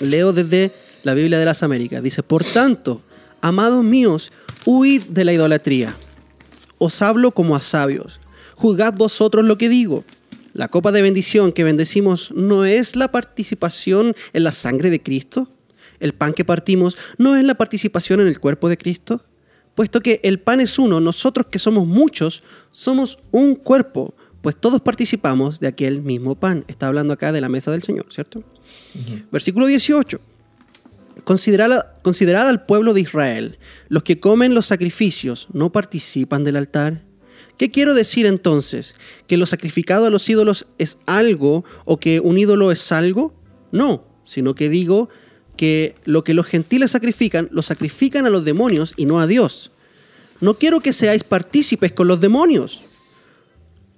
[0.01, 0.73] Leo desde
[1.03, 2.03] la Biblia de las Américas.
[2.03, 3.03] Dice, por tanto,
[3.43, 4.33] amados míos,
[4.65, 5.95] huid de la idolatría.
[6.79, 8.19] Os hablo como a sabios.
[8.55, 10.05] Juzgad vosotros lo que digo.
[10.55, 15.51] La copa de bendición que bendecimos no es la participación en la sangre de Cristo.
[16.01, 19.23] El pan que partimos no es la participación en el cuerpo de Cristo.
[19.79, 24.81] Puesto que el pan es uno, nosotros que somos muchos, somos un cuerpo, pues todos
[24.81, 26.65] participamos de aquel mismo pan.
[26.67, 28.43] Está hablando acá de la mesa del Señor, ¿cierto?
[29.31, 30.21] Versículo 18.
[31.23, 33.61] considerad al pueblo de Israel.
[33.89, 37.05] Los que comen los sacrificios no participan del altar.
[37.57, 38.97] ¿Qué quiero decir entonces?
[39.29, 43.33] ¿Que lo sacrificado a los ídolos es algo o que un ídolo es algo?
[43.71, 45.09] No, sino que digo
[45.59, 49.71] que lo que los gentiles sacrifican, lo sacrifican a los demonios y no a Dios.
[50.41, 52.83] No quiero que seáis partícipes con los demonios.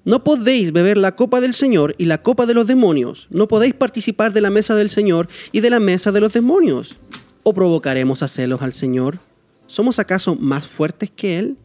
[0.04, 3.28] No podéis beber la copa del Señor y la copa de los demonios.
[3.30, 6.96] No podéis participar de la mesa del Señor y de la mesa de los demonios.
[7.42, 9.18] ¿O provocaremos a celos al Señor?
[9.66, 11.58] ¿Somos acaso más fuertes que Él?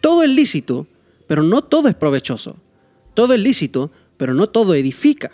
[0.00, 0.86] Todo es lícito,
[1.28, 2.56] pero no todo es provechoso.
[3.14, 5.30] Todo es lícito, pero no todo edifica.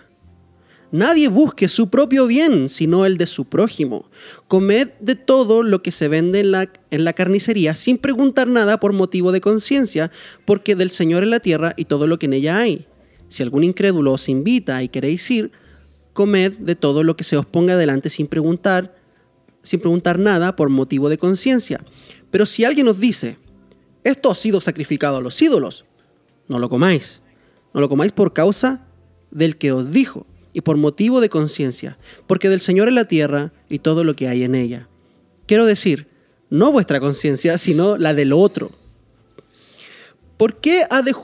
[0.93, 4.11] Nadie busque su propio bien, sino el de su prójimo.
[4.49, 8.81] Comed de todo lo que se vende en la, en la carnicería sin preguntar nada
[8.81, 10.11] por motivo de conciencia,
[10.45, 12.87] porque del Señor es la tierra y todo lo que en ella hay.
[13.29, 15.53] Si algún incrédulo os invita y queréis ir,
[16.13, 18.97] comed de todo lo que se os ponga delante sin preguntar,
[19.63, 21.85] sin preguntar nada por motivo de conciencia.
[22.33, 23.39] Pero si alguien os dice,
[24.03, 25.85] esto ha sido sacrificado a los ídolos,
[26.49, 27.23] no lo comáis.
[27.73, 28.89] No lo comáis por causa
[29.31, 33.53] del que os dijo y por motivo de conciencia, porque del Señor es la tierra
[33.69, 34.89] y todo lo que hay en ella.
[35.47, 36.07] Quiero decir,
[36.49, 38.73] no vuestra conciencia, sino la del otro.
[40.37, 41.15] ¿Por qué ha de,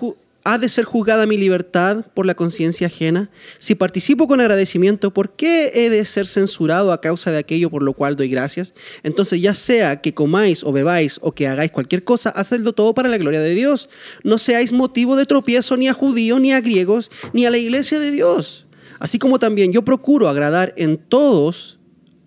[0.45, 3.31] ha de ser juzgada mi libertad por la conciencia ajena?
[3.59, 7.83] Si participo con agradecimiento, ¿por qué he de ser censurado a causa de aquello por
[7.83, 8.75] lo cual doy gracias?
[9.03, 13.09] Entonces, ya sea que comáis o bebáis o que hagáis cualquier cosa, hacedlo todo para
[13.09, 13.89] la gloria de Dios.
[14.23, 17.99] No seáis motivo de tropiezo ni a judíos, ni a griegos, ni a la iglesia
[17.99, 18.66] de Dios
[18.99, 21.79] Así como también yo procuro agradar en todos,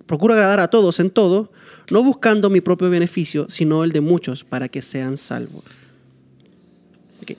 [0.06, 1.52] procuro agradar a todos en todo,
[1.92, 5.64] no buscando mi propio beneficio, sino el de muchos para que sean salvos.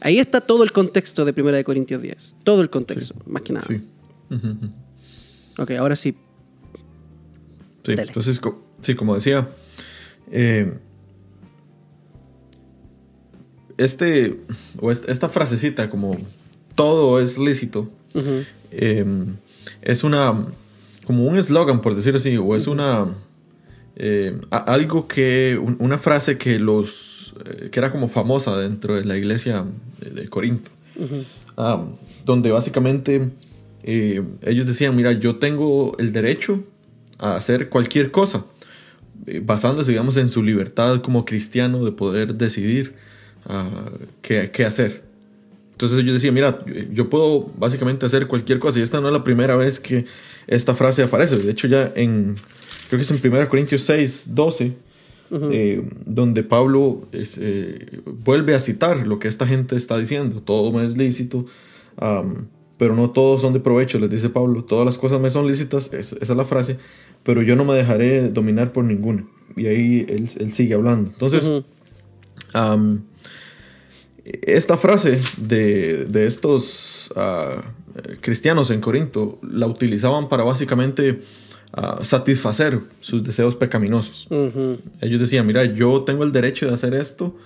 [0.01, 2.37] Ahí está todo el contexto de 1 Corintios 10.
[2.45, 3.67] Todo el contexto, más que nada.
[3.67, 3.81] Sí.
[5.59, 6.15] Ok, ahora sí.
[7.85, 8.41] Sí, entonces,
[8.81, 9.49] sí, como decía,
[10.31, 10.79] eh,
[13.79, 14.41] este,
[14.81, 16.17] o esta frasecita como
[16.75, 17.91] todo es lícito,
[18.71, 19.37] Em,
[19.83, 20.47] es una,
[21.07, 23.07] como un eslogan, por decirlo así, o es una,
[23.97, 29.17] em, algo que, una frase que los, eh, que era como famosa dentro de la
[29.17, 29.65] iglesia
[30.01, 30.71] de, Corinto,
[32.25, 33.31] donde básicamente
[33.83, 36.65] eh, ellos decían, mira, yo tengo el derecho
[37.19, 38.45] a hacer cualquier cosa,
[39.27, 42.95] eh, basándose, digamos, en su libertad como cristiano de poder decidir
[43.47, 43.91] ah,
[44.23, 45.03] qué, qué hacer.
[45.81, 46.63] Entonces yo decía, mira,
[46.93, 48.79] yo puedo básicamente hacer cualquier cosa.
[48.79, 50.05] Y esta no es la primera vez que
[50.47, 51.39] esta frase aparece.
[51.39, 52.37] De hecho, ya en,
[52.89, 54.75] creo que es en 1 Corintios 6, 12,
[55.51, 60.43] eh, donde Pablo eh, vuelve a citar lo que esta gente está diciendo.
[60.43, 61.47] Todo me es lícito,
[62.77, 64.63] pero no todos son de provecho, les dice Pablo.
[64.65, 66.77] Todas las cosas me son lícitas, esa es la frase,
[67.23, 69.25] pero yo no me dejaré dominar por ninguna.
[69.57, 71.11] Y ahí él, sigue hablando.
[71.11, 71.49] Entonces,
[74.25, 77.63] esta frase de, estos ah,
[78.21, 81.21] cristianos en Corinto la utilizaban para básicamente
[81.73, 84.29] ah, satisfacer sus deseos pecaminosos.
[85.01, 87.37] Ellos decían, mira, yo tengo el derecho de hacer esto,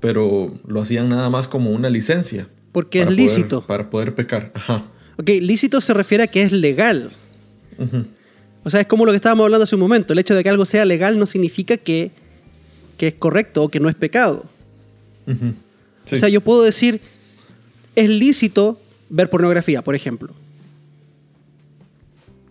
[0.00, 2.48] pero lo hacían nada más como una licencia.
[2.72, 3.66] Porque es lícito.
[3.66, 4.52] para poder pecar.
[4.54, 4.82] Ajá.
[5.18, 7.10] Ok, lícito se refiere a que es legal.
[8.64, 10.12] O sea, es como lo que estábamos hablando hace un momento.
[10.12, 12.10] El hecho de que algo sea legal no significa que,
[12.96, 14.44] que es correcto o que no es pecado.
[16.12, 17.00] O sea, yo puedo decir,
[17.94, 18.80] es lícito
[19.10, 20.32] ver pornografía, por ejemplo.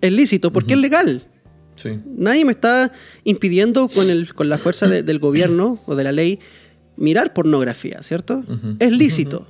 [0.02, 1.24] Es lícito porque es legal.
[2.06, 2.92] Nadie me está
[3.24, 6.40] impidiendo con, el, con la fuerza del gobierno o de la ley
[6.96, 8.44] mirar pornografía, ¿cierto?
[8.80, 9.48] Es lícito.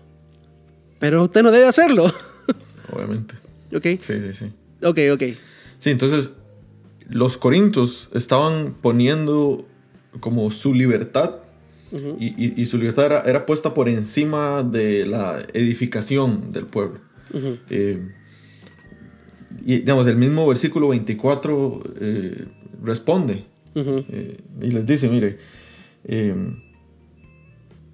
[0.99, 2.14] pero usted no debe hacerlo.
[2.91, 3.36] obviamente.
[3.74, 3.84] ¿Ok?
[4.01, 4.45] Sí, sí, sí.
[4.84, 5.24] Ok, ok.
[5.80, 6.32] Sí, entonces
[7.10, 9.66] los corintios estaban poniendo
[10.20, 11.36] como su libertad
[12.19, 16.99] y, y- y su libertad era, era puesta por encima de la edificación del pueblo.
[17.69, 17.99] Eh,
[19.65, 22.45] y digamos, el mismo versículo 24 eh,
[22.83, 23.43] responde
[24.09, 25.38] eh, y les dice, mire,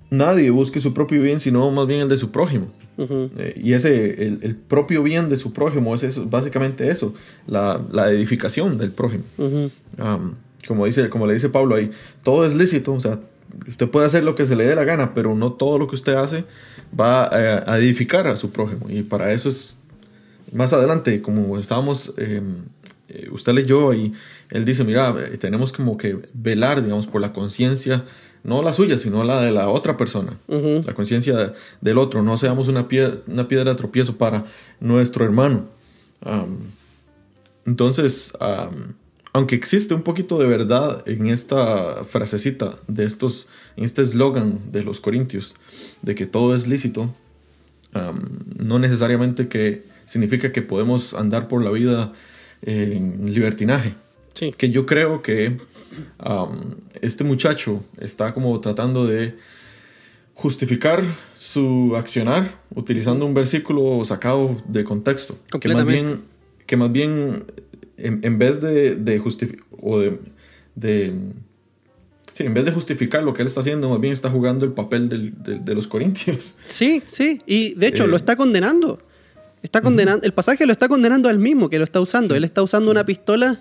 [0.09, 2.67] nadie busque su propio bien, sino más bien el de su prójimo.
[3.37, 7.13] Eh, y ese, el, el propio bien de su prójimo es eso, básicamente eso,
[7.47, 9.23] la, la edificación del prójimo.
[10.67, 11.89] Como, dice, como le dice Pablo ahí,
[12.23, 13.19] todo es lícito, o sea,
[13.67, 15.95] usted puede hacer lo que se le dé la gana, pero no todo lo que
[15.95, 16.45] usted hace
[16.99, 18.89] va a, a edificar a su prójimo.
[18.89, 19.77] Y para eso es,
[20.51, 22.41] más adelante, como estábamos, eh,
[23.09, 24.13] eh, usted leyó y
[24.51, 28.03] él dice, mira, eh, tenemos como que velar, digamos, por la conciencia,
[28.43, 32.37] no la suya, sino la de la otra persona, la conciencia de- del otro, no
[32.37, 34.43] seamos una piedra, una piedra de tropiezo para
[34.81, 35.65] nuestro hermano.
[37.65, 38.33] Entonces,
[39.33, 44.83] aunque existe un poquito de verdad en esta frasecita de estos, en este eslogan de
[44.83, 45.55] los corintios,
[46.03, 47.13] de que todo es lícito,
[47.93, 52.13] am, no necesariamente que significa que podemos andar por la vida
[52.61, 53.95] en libertinaje.
[54.35, 54.51] Sí.
[54.55, 55.57] Que yo creo que
[56.19, 59.35] am, este muchacho está como tratando de
[60.35, 61.03] justificar
[61.37, 65.37] su accionar utilizando un versículo sacado de contexto.
[65.59, 66.21] Que más bien,
[66.65, 67.45] que más bien
[67.97, 70.17] en, en vez de, de justificar o de,
[70.75, 71.13] de-
[72.33, 74.71] sí, en vez de justificar lo que él está haciendo, más bien está jugando el
[74.71, 76.57] papel del- del- de los corintios.
[76.65, 77.39] Sí, sí.
[77.45, 78.07] Y de hecho Eh.
[78.07, 78.99] lo está condenando.
[79.61, 80.25] Está condenando.
[80.25, 82.35] El pasaje lo está condenando al mismo que lo está usando.
[82.35, 83.59] Él está usando una pistola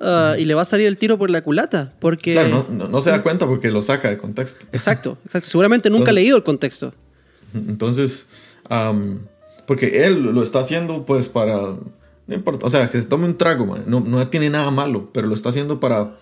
[0.00, 1.92] ah, y le va a salir el tiro por la culata.
[1.98, 2.34] Porque.
[2.34, 4.66] Claro, no, no- no se da cuenta porque lo saca de contexto.
[4.72, 5.48] Exacto, exacto.
[5.50, 6.94] Seguramente nunca ha Entonces- leído el contexto.
[7.54, 8.28] Entonces,
[9.66, 11.56] porque él lo está haciendo pues para,
[12.26, 15.10] no importa, o sea, que se tome un trago, man, no, no tiene nada malo,
[15.12, 16.16] pero lo está haciendo para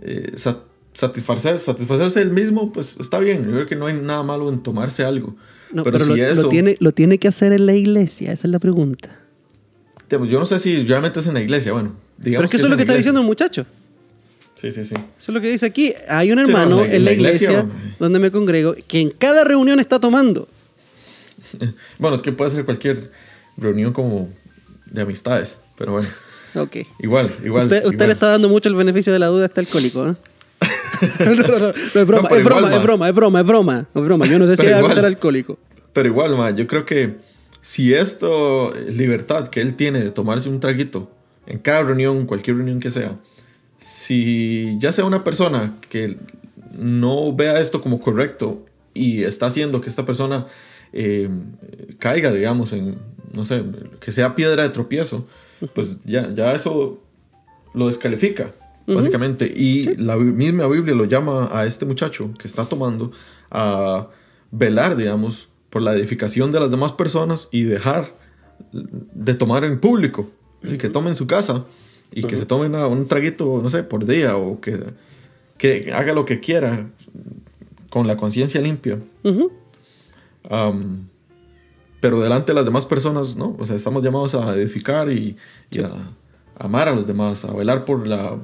[0.00, 0.60] eh, sa-
[0.94, 4.62] satisfacer, satisfacerse él mismo, pues está bien, yo creo que no hay nada malo en
[4.62, 5.36] tomarse algo.
[5.72, 8.32] No, pero, pero, si lo, eso, lo tiene, lo tiene que hacer en la iglesia,
[8.32, 9.18] esa es la pregunta.
[10.10, 12.66] yo no sé si realmente es en la iglesia, bueno, digamos Pero es que eso
[12.66, 12.98] es lo que está iglesia.
[13.12, 13.66] diciendo el muchacho.
[14.54, 14.94] Sí, sí, sí.
[14.94, 15.92] Eso es lo que dice aquí.
[16.08, 19.00] Hay un Sí, no, hermano en la- en, la iglesia, iglesia, donde me congrego que
[19.00, 20.46] en cada reunión está tomando.
[21.98, 23.10] Bueno, es que puede ser cualquier
[23.56, 24.28] reunión como
[24.92, 26.08] de amistades, pero bueno,
[26.54, 26.76] Ok.
[27.00, 27.64] igual, igual.
[27.64, 28.08] usted usted igual.
[28.08, 30.14] le está dando mucho el beneficio de la duda a este alcohólico, ¿eh?
[31.20, 32.82] no, no, no, no, es broma, No, es, broma igual, es ma.
[32.82, 34.26] broma, es broma, es broma, es broma.
[34.26, 35.58] Yo no sé si es ser alcohólico.
[35.92, 37.16] Pero igual, yo creo que
[37.60, 41.10] si esto, libertad que él tiene de tomarse un traguito
[41.46, 43.16] en cada reunión, cualquier reunión que sea,
[43.78, 46.16] si ya sea una persona que
[46.78, 48.64] no vea esto como correcto
[48.94, 50.46] y está haciendo que esta persona
[50.92, 51.28] eh,
[51.98, 52.96] caiga, digamos, en,
[53.34, 53.62] no sé,
[54.00, 55.26] que sea piedra de tropiezo,
[55.74, 57.00] pues ya, ya eso
[57.74, 58.52] lo descalifica,
[58.86, 59.46] básicamente.
[59.54, 63.12] Y la misma Biblia lo llama a este muchacho que está tomando
[63.50, 64.08] a
[64.50, 68.06] velar, digamos, por la edificación de las demás personas y dejar
[68.72, 70.30] de tomar en público.
[70.62, 71.64] Y que tome en su casa
[72.12, 74.78] y que se tome una- un traguito, no sé, por día o que,
[75.58, 76.86] que haga lo que quiera
[77.90, 78.98] con la conciencia limpia.
[79.24, 79.50] Ujú.
[82.02, 83.56] Pero delante de las demás personas, ¿no?
[83.58, 85.36] O sea, estamos llamados a edificar y,
[85.70, 85.90] y a,
[86.58, 88.36] amar a los demás, a velar por la,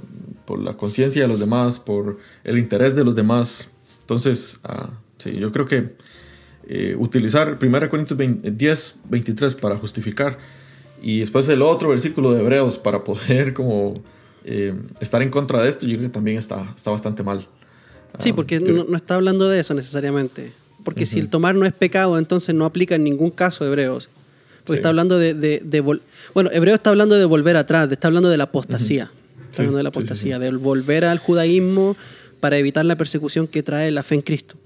[0.46, 3.68] por la conciencia de los demás, por el interés de los demás.
[4.00, 5.96] Entonces, ah, sí, yo creo que
[6.68, 10.38] eh, utilizar 1 Corintios 20 10, 23 para justificar
[11.02, 13.94] y después el otro versículo de Hebreos para poder como
[14.44, 17.48] eh, estar en contra de esto, yo creo que también está, está bastante mal.
[18.20, 20.52] Sí, Ah, porque yo- no, no está hablando de eso necesariamente.
[20.94, 24.08] Porque si el tomar no es pecado, entonces no aplica en ningún caso Hebreos.
[24.64, 24.74] Porque Sí.
[24.76, 26.00] está hablando de, de- de vol-
[26.34, 29.04] Bueno, Hebreo está hablando de volver atrás, está hablando de la apostasía.
[29.46, 31.96] Está Sí, hablando de la sí, sí, apostasía, de volver al judaísmo
[32.40, 34.56] para evitar la persecución que trae la fe en Cristo.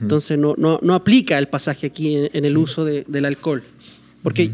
[0.00, 3.62] Entonces no, no, no aplica el pasaje aquí en, en el uso de- del alcohol.
[4.22, 4.52] Porque,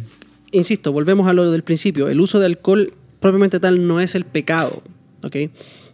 [0.52, 4.24] insisto, volvemos a lo del principio, el uso de alcohol propiamente tal no es el
[4.24, 4.82] pecado.
[5.22, 5.36] ¿ok?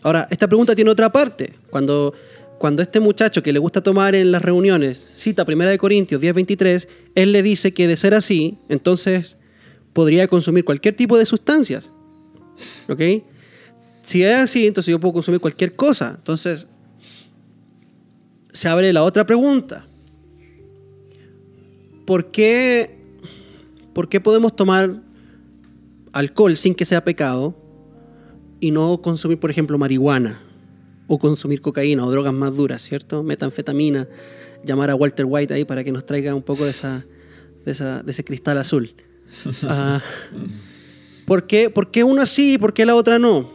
[0.02, 1.52] Ahora, esta pregunta tiene otra parte.
[1.70, 2.14] Cuando,
[2.64, 7.30] cuando este muchacho que le gusta tomar en las reuniones cita 1 Corintios 10:23, él
[7.30, 9.36] le dice que de ser así, entonces
[9.92, 11.92] podría consumir cualquier tipo de sustancias.
[12.88, 13.02] ¿Ok?
[14.00, 16.14] Si es así, entonces yo puedo consumir cualquier cosa.
[16.16, 16.66] Entonces,
[18.50, 19.86] se abre la otra pregunta.
[22.06, 22.96] ¿Por qué,
[23.92, 25.02] ¿Por qué podemos tomar
[26.14, 27.54] alcohol sin que sea pecado
[28.58, 30.40] y no consumir, por ejemplo, marihuana?
[31.06, 33.22] O consumir cocaína o drogas más duras, ¿cierto?
[33.22, 34.08] Metanfetamina.
[34.64, 37.04] Llamar a Walter White ahí para que nos traiga un poco de esa,
[37.66, 38.94] de, esa- de ese cristal azul.
[39.64, 40.00] Ah,
[41.26, 43.50] ¿por, qué, por qué una sí y por qué la otra no?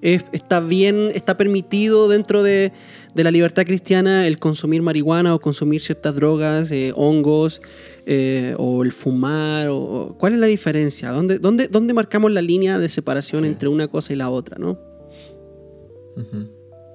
[0.00, 2.72] Es- está bien, está permitido dentro de,
[3.14, 7.60] de la libertad cristiana el consumir marihuana o consumir ciertas drogas, eh, hongos,
[8.04, 9.68] eh, o el fumar.
[9.68, 11.10] O, o- ¿Cuál es la diferencia?
[11.10, 13.48] ¿Dónde, dónde, dónde marcamos la línea de separación Sí.
[13.48, 14.58] entre una cosa y la otra?
[14.58, 14.78] ¿no?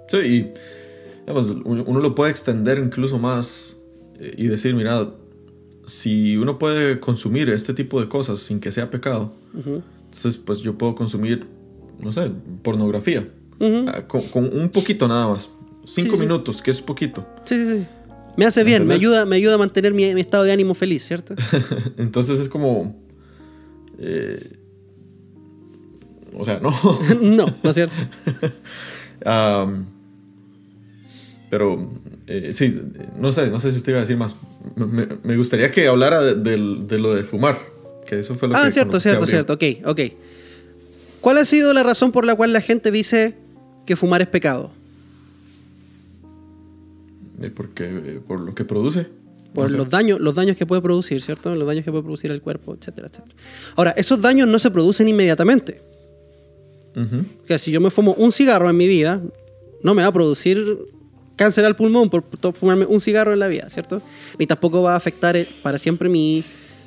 [0.10, 0.54] Sí, y
[1.28, 3.78] digamos, uno lo puede extender incluso más
[4.20, 5.10] eh, y decir, mira,
[5.86, 10.78] si uno puede consumir este tipo de cosas sin que sea pecado, entonces pues yo
[10.78, 11.46] puedo consumir,
[12.00, 13.28] no sé, pornografía.
[13.60, 15.50] Ah, con, con un poquito nada más.
[15.86, 16.22] Cinco Sí, sí.
[16.22, 17.26] minutos, que es poquito.
[17.46, 17.88] Sí, sí, sí.
[18.38, 21.04] Me hace bien, me ayuda, me ayuda a mantener mi, mi estado de ánimo feliz,
[21.04, 21.34] ¿cierto?
[21.98, 23.02] Entonces es como...
[23.98, 24.58] eh,
[26.38, 26.70] o sea, no.
[27.22, 27.96] no, ¿no es cierto?
[31.50, 31.90] Pero
[32.28, 32.76] eh, sí,
[33.18, 34.36] no sé, no sé si usted iba a decir más.
[34.76, 37.58] Me, me- gustaría que hablara de, de lo de fumar,
[38.06, 38.60] que eso fue lo que...
[38.62, 39.46] Ah, cierto, que cierto, abrió.
[39.46, 39.54] cierto.
[39.54, 40.00] Ok, ok.
[41.22, 43.36] ¿Cuál ha sido la razón por la cual la gente dice
[43.86, 44.72] que fumar es pecado?
[47.42, 49.08] Eh, porque, eh, por lo que produce.
[49.54, 51.56] Por los daños, los daños que puede producir, ¿cierto?
[51.56, 53.34] Los daños que puede producir el cuerpo, etcétera, etcétera.
[53.76, 55.82] Ahora, esos daños no se producen inmediatamente.
[57.48, 59.22] Sea, si yo me fumo un cigarro en mi vida,
[59.84, 60.78] no me va a producir
[61.36, 62.24] cáncer al pulmón por
[62.54, 64.02] fumarme un cigarro en la vida, ¿cierto?
[64.40, 66.44] Ni tampoco va a afectar eh, para siempre mi,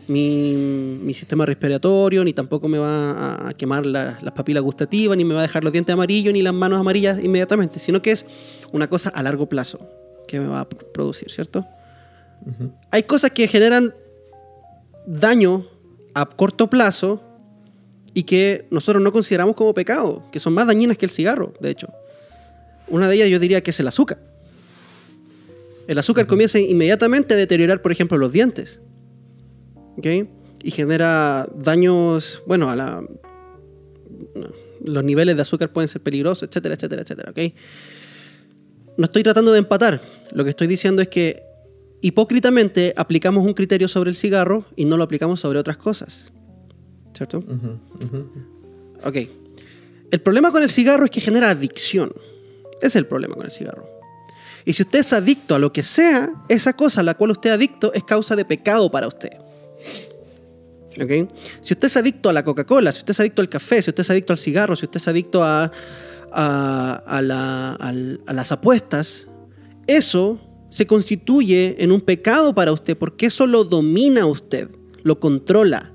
[0.09, 5.25] mi, mi sistema respiratorio, ni tampoco me va a- quemar la- las papilas gustativas, ni
[5.25, 8.27] me va a dejar los dientes amarillos, ni las manos amarillas inmediatamente, sino que es
[8.73, 9.79] una cosa a largo plazo
[10.27, 11.65] que me va a pr- producir, ¿cierto?
[12.91, 13.95] Hay cosas que generan
[15.07, 15.67] daño
[16.15, 17.23] a corto plazo
[18.15, 21.71] y que nosotros no consideramos como pecado, que son más dañinas que el cigarro, de
[21.71, 21.93] hecho.
[22.89, 24.19] Una de ellas yo diría que es el azúcar.
[25.87, 28.81] El azúcar comienza inmediatamente a deteriorar, por ejemplo, los dientes.
[30.63, 33.05] Y genera daños, bueno, a la...
[34.85, 37.31] Los niveles de azúcar pueden ser peligrosos, etcétera, etcétera, etcétera.
[37.31, 37.39] ¿Ok?
[38.97, 40.01] No estoy tratando de empatar.
[40.33, 41.43] Lo que estoy diciendo es que
[42.01, 46.33] hipócritamente aplicamos un criterio sobre el cigarro y no lo aplicamos sobre otras cosas.
[47.15, 47.39] ¿Cierto?
[49.05, 49.17] Ok.
[50.11, 52.13] El problema con el cigarro es que genera adicción.
[52.79, 53.87] Ese es el problema con el cigarro.
[54.65, 57.51] Y si usted es adicto a lo que sea, esa cosa a la cual usted
[57.51, 59.31] es adicto es causa de pecado para usted.
[61.01, 61.31] ¿Ok?
[61.61, 64.01] Si usted es adicto a la Coca-Cola, si usted es adicto al café, si usted
[64.01, 65.71] es adicto al cigarro, si usted es adicto a,
[66.33, 69.29] a- a la- al- a las apuestas,
[69.87, 70.41] eso
[70.71, 74.69] se constituye en un pecado para usted porque eso lo domina usted,
[75.03, 75.93] lo controla.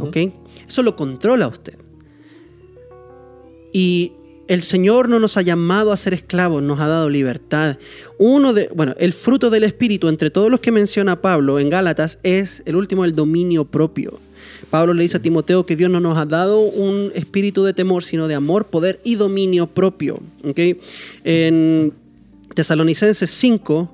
[0.00, 0.16] ¿Ok?
[0.66, 1.78] Eso lo controla usted.
[3.72, 4.12] Y
[4.46, 7.78] el Señor no nos ha llamado a ser esclavos, nos ha dado libertad.
[8.18, 12.18] Uno de, bueno, el fruto del Espíritu, entre todos los que menciona Pablo en Gálatas,
[12.22, 14.18] es el último, el dominio propio.
[14.70, 18.04] Pablo le dice a Timoteo que Dios no nos ha dado un espíritu de temor,
[18.04, 20.20] sino de amor, poder y dominio propio.
[21.24, 21.92] En
[22.54, 23.90] Tesalonicenses 5,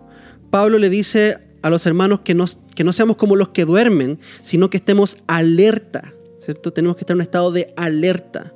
[0.51, 2.37] Pablo le dice a los hermanos que
[2.75, 6.15] que no seamos como los que duermen, sino que estemos alerta.
[6.41, 6.73] ¿Cierto?
[6.73, 8.53] Tenemos que estar en un estado de alerta.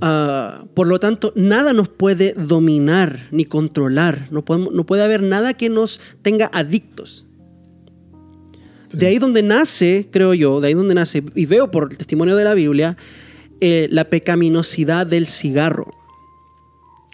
[0.00, 4.28] Ah, por lo tanto, nada nos puede dominar ni controlar.
[4.30, 7.26] No, podemos- no puede haber nada que nos tenga adictos.
[8.88, 8.98] Sí.
[8.98, 12.36] De ahí donde nace, creo yo, de ahí donde nace, y veo por el testimonio
[12.36, 12.96] de la Biblia,
[13.60, 15.90] eh, la pecaminosidad del cigarro.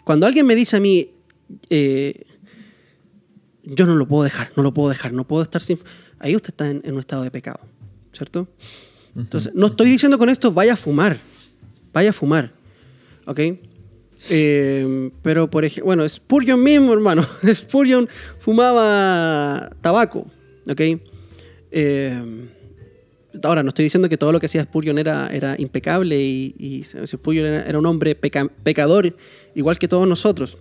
[0.03, 1.11] Cuando alguien me dice a mí,
[1.69, 2.25] eh,
[3.63, 5.79] yo no lo puedo dejar, no lo puedo dejar, no puedo estar sin...
[6.19, 7.59] Ahí usted está en, en un estado de pecado,
[8.11, 8.47] ¿cierto?
[9.19, 11.17] Entonces, no estoy diciendo con esto vaya a fumar,
[11.93, 12.51] vaya a fumar,
[13.25, 13.39] ¿ok?
[14.29, 18.07] Eh, pero, por ejemplo, bueno, Spurgeon mismo, hermano, Spurgeon
[18.39, 20.25] fumaba tabaco,
[20.67, 20.81] ¿ok?
[21.71, 22.47] Eh,
[23.43, 26.83] ahora, no estoy diciendo que todo lo que hacía Spurgeon era, era impecable y, y
[26.83, 29.15] Spurgeon era, era un hombre peca- pecador,
[29.55, 30.57] igual que todos nosotros.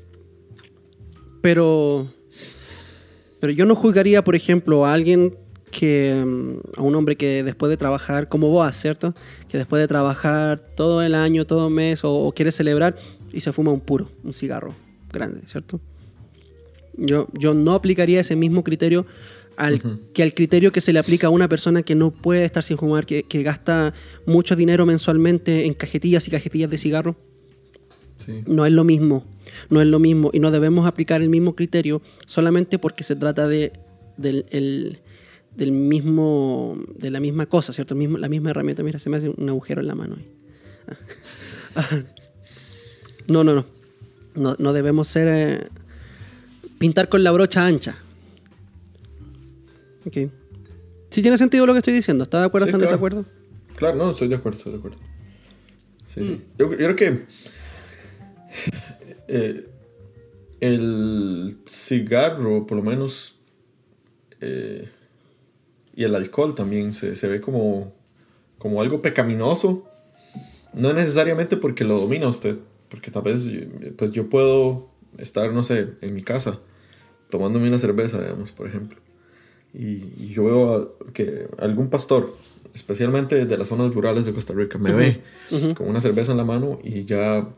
[1.40, 2.12] Pero,
[3.40, 5.36] pero yo no juzgaría, por ejemplo, a alguien
[5.70, 9.14] que, mm, a un hombre que después de trabajar, como vos, ¿cierto?
[9.48, 12.96] Que después de trabajar todo el año, todo el mes, o, o quiere celebrar
[13.32, 14.74] y se fuma un puro, un cigarro
[15.12, 15.80] grande, ¿cierto?
[16.96, 19.06] Yo, yo no aplicaría ese mismo criterio
[19.56, 19.80] al,
[20.12, 22.76] que al criterio que se le aplica a una persona que no puede estar sin
[22.78, 23.94] fumar, que, que gasta
[24.26, 27.16] mucho dinero mensualmente en cajetillas y cajetillas de cigarro.
[28.18, 28.42] Sí.
[28.46, 29.24] No es lo mismo,
[29.70, 33.46] no es lo mismo y no debemos aplicar el mismo criterio solamente porque se trata
[33.46, 33.72] de,
[34.16, 34.98] del, el-
[35.58, 37.94] del mismo, de la misma cosa, ¿cierto?
[37.94, 38.82] El mismo- la misma herramienta.
[38.82, 40.16] Mira, se me hace un agujero en la mano.
[41.76, 41.86] Ah.
[43.26, 43.66] No, no, no.
[44.34, 45.28] No, no debemos ser...
[45.28, 45.68] eh,
[46.78, 47.98] pintar con la brocha ancha.
[50.06, 50.16] Ok.
[51.10, 52.24] Sí tiene sentido lo que estoy diciendo.
[52.24, 52.90] ¿Está de acuerdo o Sí, está en claro.
[52.90, 53.24] desacuerdo?
[53.76, 54.96] Claro, no, estoy de acuerdo, estoy de acuerdo.
[56.06, 56.24] Sí, Mm.
[56.24, 56.40] sí.
[56.58, 57.26] Yo, yo creo que
[59.28, 59.68] eh,
[60.60, 63.36] el cigarro, por lo menos,
[64.40, 64.88] eh,
[65.98, 67.92] y el alcohol también se, se ve como,
[68.58, 69.84] como algo pecaminoso.
[70.72, 72.56] No necesariamente porque lo domina usted,
[72.88, 73.50] porque tal vez
[73.96, 76.60] pues yo puedo estar, no sé, en mi casa
[77.30, 78.98] tomándome una cerveza, digamos, por ejemplo.
[79.74, 82.32] Y, y yo veo a- que algún pastor,
[82.74, 85.22] especialmente de las zonas rurales de Costa Rica, me ve
[85.74, 87.48] con una cerveza en la mano y ya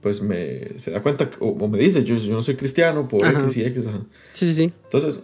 [0.00, 3.26] pues me se da cuenta o, o me dice yo, yo no soy cristiano por.
[3.26, 3.86] X y X.
[3.86, 4.00] ajá.
[4.32, 4.72] Sí, sí, sí.
[4.84, 5.20] Entonces,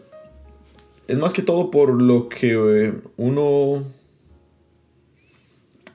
[1.10, 3.84] es más que todo por lo que eh, uno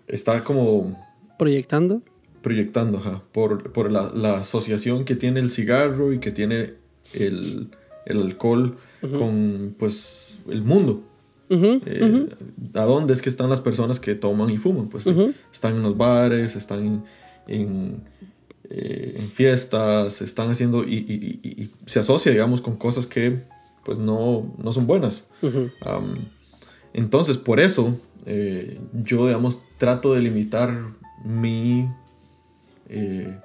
[0.07, 1.03] está como
[1.38, 2.01] Proyectando.
[2.41, 6.74] proyectando, ajá, por, por la, la asociación que tiene el cigarro y que tiene
[7.13, 7.70] el,
[8.05, 11.03] el alcohol con pues el mundo.
[11.49, 12.28] Eh,
[12.74, 14.88] ¿A dónde es que están las personas que toman y fuman?
[14.89, 15.05] Pues
[15.51, 17.03] están en los bares, están en,
[17.47, 18.03] en,
[18.70, 23.43] eh, en fiestas, están haciendo y, y- y- y se asocia, digamos, con cosas que
[23.86, 25.29] pues no, no son buenas.
[26.93, 30.75] entonces, por eso, eh, yo, digamos, trato de limitar
[31.23, 31.88] mi...
[32.89, 33.39] eh,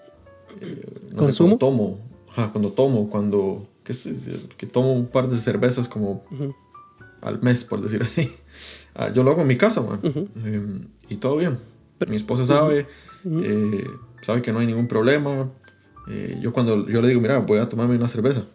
[0.61, 1.49] eh, no sé, ¿Consumo?
[1.51, 1.99] cuando tomo,
[2.31, 3.67] ajá, cuando tomo, cuando...
[3.85, 3.95] Que,
[4.57, 6.23] que tomo un par de cervezas como
[7.23, 8.33] al mes, por decir así.
[8.93, 10.01] Ah, yo lo hago en mi casa, man.
[10.45, 11.59] Em, y todo bien.
[12.09, 12.89] mi esposa sabe,
[13.25, 13.85] eh,
[14.21, 15.49] sabe que no hay ningún problema.
[16.09, 18.47] Eh, yo cuando yo le digo, mira, voy a tomarme una cerveza,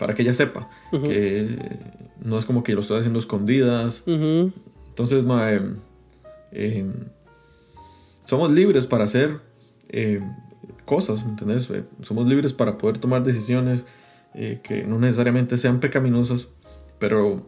[0.00, 1.58] para que ella sepa que
[2.24, 4.02] no es como que lo estoy haciendo escondidas.
[4.06, 4.50] Ujú.
[4.88, 5.76] Entonces, ma, em,
[6.52, 6.92] em,
[8.24, 9.40] somos libres para hacer
[9.90, 10.22] em,
[10.86, 11.68] cosas, ¿me entendés?
[11.68, 13.84] Eh, somos libres para poder tomar decisiones
[14.34, 16.48] eh, que no necesariamente sean pecaminosas,
[16.98, 17.46] pero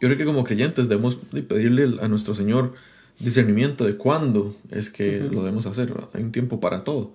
[0.00, 2.72] yo creo que como creyentes debemos de pedirle a nuestro Señor
[3.18, 5.92] discernimiento de cuándo es que lo debemos hacer.
[6.14, 7.12] Hay un tiempo para todo.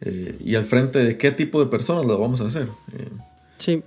[0.00, 2.66] Eh, y al frente de qué tipo de personas lo vamos a hacer.
[2.92, 3.08] Eh,
[3.58, 3.82] Sí.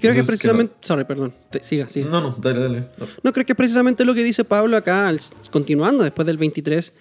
[0.00, 0.74] Creo que precisamente.
[0.80, 1.32] Sorry, perdón.
[1.50, 2.10] Te- siga, siga.
[2.10, 2.78] No, no, dale, dale.
[2.98, 3.06] No.
[3.22, 5.12] No, creo que es precisamente lo que dice Pablo acá,
[5.52, 6.92] continuando después del 23,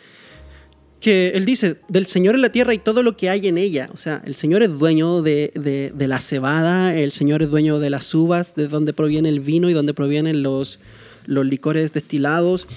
[0.99, 3.89] que él dice, del Señor en la tierra y todo lo que hay en ella.
[3.93, 7.79] O sea, el Señor es dueño de, de- de la cebada, el Señor es dueño
[7.79, 10.79] de las uvas, de donde proviene el vino y donde provienen los,
[11.25, 12.67] los licores destilados.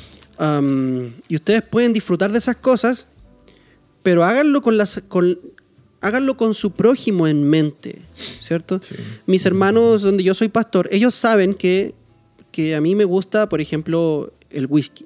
[1.29, 3.07] Y ustedes pueden disfrutar de esas cosas,
[4.03, 5.39] pero háganlo con, las, con,
[6.07, 8.79] háganlo con su prójimo en mente, ¿cierto?
[8.81, 8.95] Sí.
[9.27, 11.95] Mis hermanos, donde yo soy pastor, ellos saben que,
[12.53, 15.05] que a mí me gusta, por ejemplo, el whisky.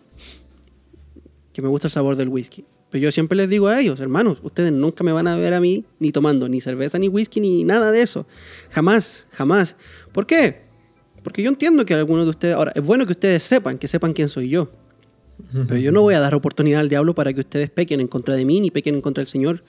[1.55, 2.65] Que me gusta el sabor del whisky.
[2.91, 5.61] Pero yo siempre les digo a ellos, hermanos, ustedes nunca me van a ver a
[5.61, 8.27] mí ni tomando ni cerveza, ni whisky, ni nada de eso.
[8.71, 9.77] Jamás, jamás.
[10.13, 10.63] ¿Por qué?
[11.23, 12.57] Porque yo entiendo que algunos de ustedes...
[12.57, 14.71] Ahora, es bueno que ustedes sepan, que sepan quién soy yo.
[15.53, 18.37] Pero yo no voy a dar oportunidad al diablo para que ustedes pequen en contra
[18.37, 19.63] de mí ni pequen en contra del Señor.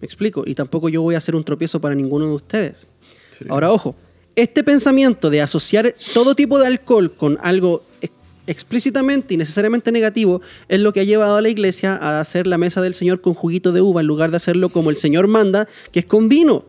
[0.00, 0.44] Me explico.
[0.46, 2.86] Y tampoco yo voy a hacer un tropiezo para ninguno de ustedes.
[3.30, 3.44] Sí.
[3.48, 3.94] Ahora, ojo,
[4.36, 8.12] este pensamiento de asociar todo tipo de alcohol con algo ex-
[8.46, 12.58] explícitamente y necesariamente negativo es lo que ha llevado a la iglesia a hacer la
[12.58, 15.66] mesa del Señor con juguito de uva en lugar de hacerlo como el Señor manda,
[15.92, 16.64] que es con vino.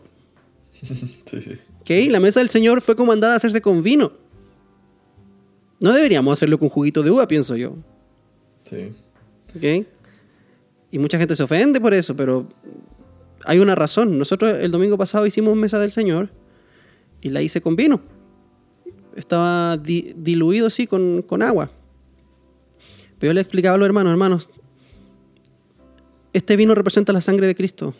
[1.25, 1.51] Sí, sí.
[1.81, 2.11] ¿ok?
[2.11, 4.11] La mesa del Señor fue comandada a hacerse con vino.
[5.81, 7.75] No deberíamos hacerlo con juguito de uva, pienso yo.
[8.63, 8.91] Sí.
[9.55, 9.85] ¿ok?
[10.91, 12.47] Y mucha gente se ofende por eso, pero
[13.43, 14.17] hay una razón.
[14.17, 16.29] Nosotros el domingo pasado hicimos mesa del Señor
[17.21, 18.01] y la hice con vino.
[19.15, 21.71] Estaba di- diluido así con, con agua.
[23.19, 24.49] Pero yo le explicaba a los hermanos, hermanos,
[26.33, 27.93] este vino representa la sangre de Cristo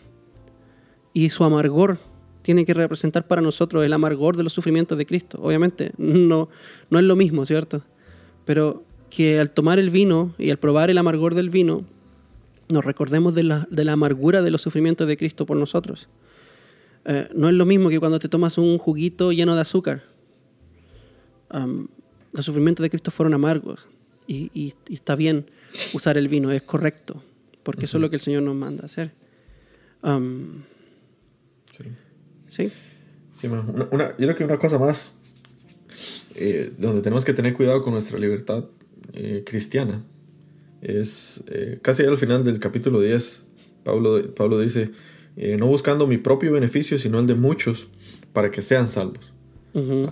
[1.14, 1.98] y su amargor
[2.42, 5.38] tiene que representar para nosotros el amargor de los sufrimientos de Cristo.
[5.42, 6.48] Obviamente, no,
[6.90, 7.82] no es lo mismo, ¿cierto?
[8.44, 11.84] Pero que al tomar el vino y al probar el amargor del vino,
[12.68, 16.08] nos recordemos de la, de la amargura de los sufrimientos de Cristo por nosotros.
[17.04, 20.02] Eh, no es lo mismo que cuando te tomas un juguito lleno de azúcar.
[22.32, 23.86] Los sufrimientos de Cristo fueron amargos
[24.26, 25.46] y, y- y está bien
[25.94, 27.22] usar el vino, es correcto,
[27.62, 29.12] porque eso es lo que el Señor nos manda hacer.
[31.76, 31.84] Sí.
[32.48, 32.72] ¿Sí?
[33.40, 35.14] Sí, una- yo creo que una cosa más
[36.34, 38.64] eh, donde tenemos que tener cuidado con nuestra libertad
[39.14, 40.02] eh, cristiana
[40.82, 43.44] es eh, casi al final del capítulo 10.
[43.84, 44.90] Pablo, Pablo dice:
[45.36, 47.88] eh, No buscando mi propio beneficio, sino el de muchos,
[48.32, 49.32] para que sean salvos.
[49.74, 50.08] Um,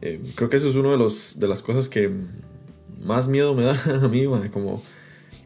[0.00, 2.10] eh, creo que eso es una de, los, de las cosas que
[3.04, 4.82] más miedo me da a mí, man, como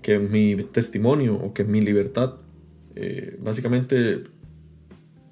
[0.03, 2.37] que mi testimonio o que mi libertad
[3.39, 4.25] básicamente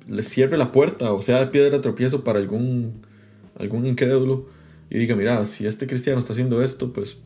[0.07, 3.03] le cierre la puerta o sea de piedra tropiezo para algún,
[3.59, 4.47] algún incrédulo
[4.91, 7.21] y diga, mira, si este cristiano está haciendo esto, pues,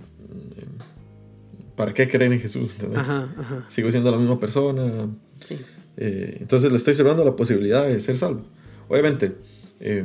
[1.76, 2.76] ¿para qué creer en Jesús?
[2.94, 3.66] Ajá, ajá.
[3.68, 5.08] Sigo siendo la misma persona.
[5.46, 5.56] Sí.
[5.96, 8.42] Eh, entonces le estoy cerrando la posibilidad de ser salvo.
[8.88, 9.36] Obviamente,
[9.80, 10.04] eh,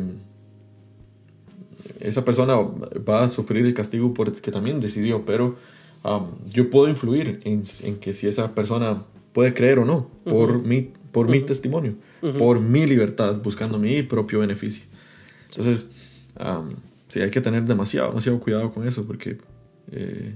[2.00, 5.58] esa persona va a sufrir el castigo porque también decidió, pero
[6.04, 9.04] um, yo puedo influir en, en que si esa persona
[9.34, 11.96] puede creer o no, por, mi, por mi testimonio,
[12.38, 14.86] por mi libertad, buscando mi propio beneficio.
[15.50, 15.90] Entonces,
[16.40, 16.74] um,
[17.08, 19.38] sí, hay que tener demasiado, demasiado cuidado con eso, porque
[19.92, 20.36] eh,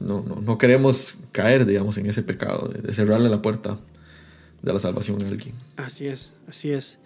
[0.00, 3.78] no, no, no queremos caer, digamos, en ese pecado, de, cerrarle la puerta
[4.62, 5.54] de la salvación a alguien.
[5.76, 6.98] Así es, así es.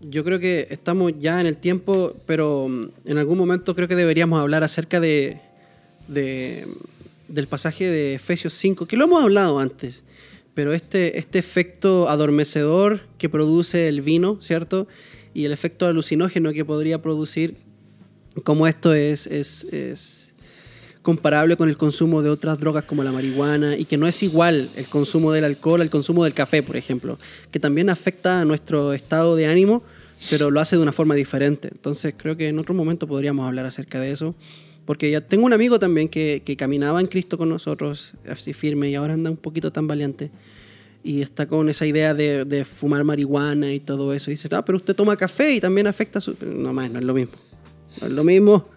[0.00, 3.96] Yo creo que estamos ya en el tiempo, pero mm, en algún momento creo que
[3.96, 5.40] deberíamos hablar acerca de,
[6.08, 6.66] de-
[7.28, 10.02] del pasaje de Efesios 5, que lo hemos hablado antes,
[10.54, 14.86] pero este, este efecto adormecedor que produce el vino, ¿cierto?
[15.32, 17.56] Y el efecto alucinógeno que podría producir,
[18.44, 20.21] como esto es, es, es
[21.02, 24.70] comparable con el consumo de otras drogas como la marihuana y que no es igual
[24.76, 27.18] el consumo del alcohol al consumo del café, por ejemplo,
[27.50, 29.82] que también afecta a nuestro estado de ánimo,
[30.30, 31.68] pero lo hace de una forma diferente.
[31.72, 34.34] Entonces creo que en otro momento podríamos hablar acerca de eso,
[34.84, 38.88] porque ya tengo un amigo también que, que caminaba en Cristo con nosotros, así firme,
[38.90, 40.30] y ahora anda un poquito tan valiente.
[41.04, 44.30] Y está con esa idea de, de fumar marihuana y todo eso.
[44.30, 46.36] Y dice, no, pero usted toma café y también afecta su...
[46.46, 47.32] No más, no es lo mismo.
[48.00, 48.68] No es lo mismo.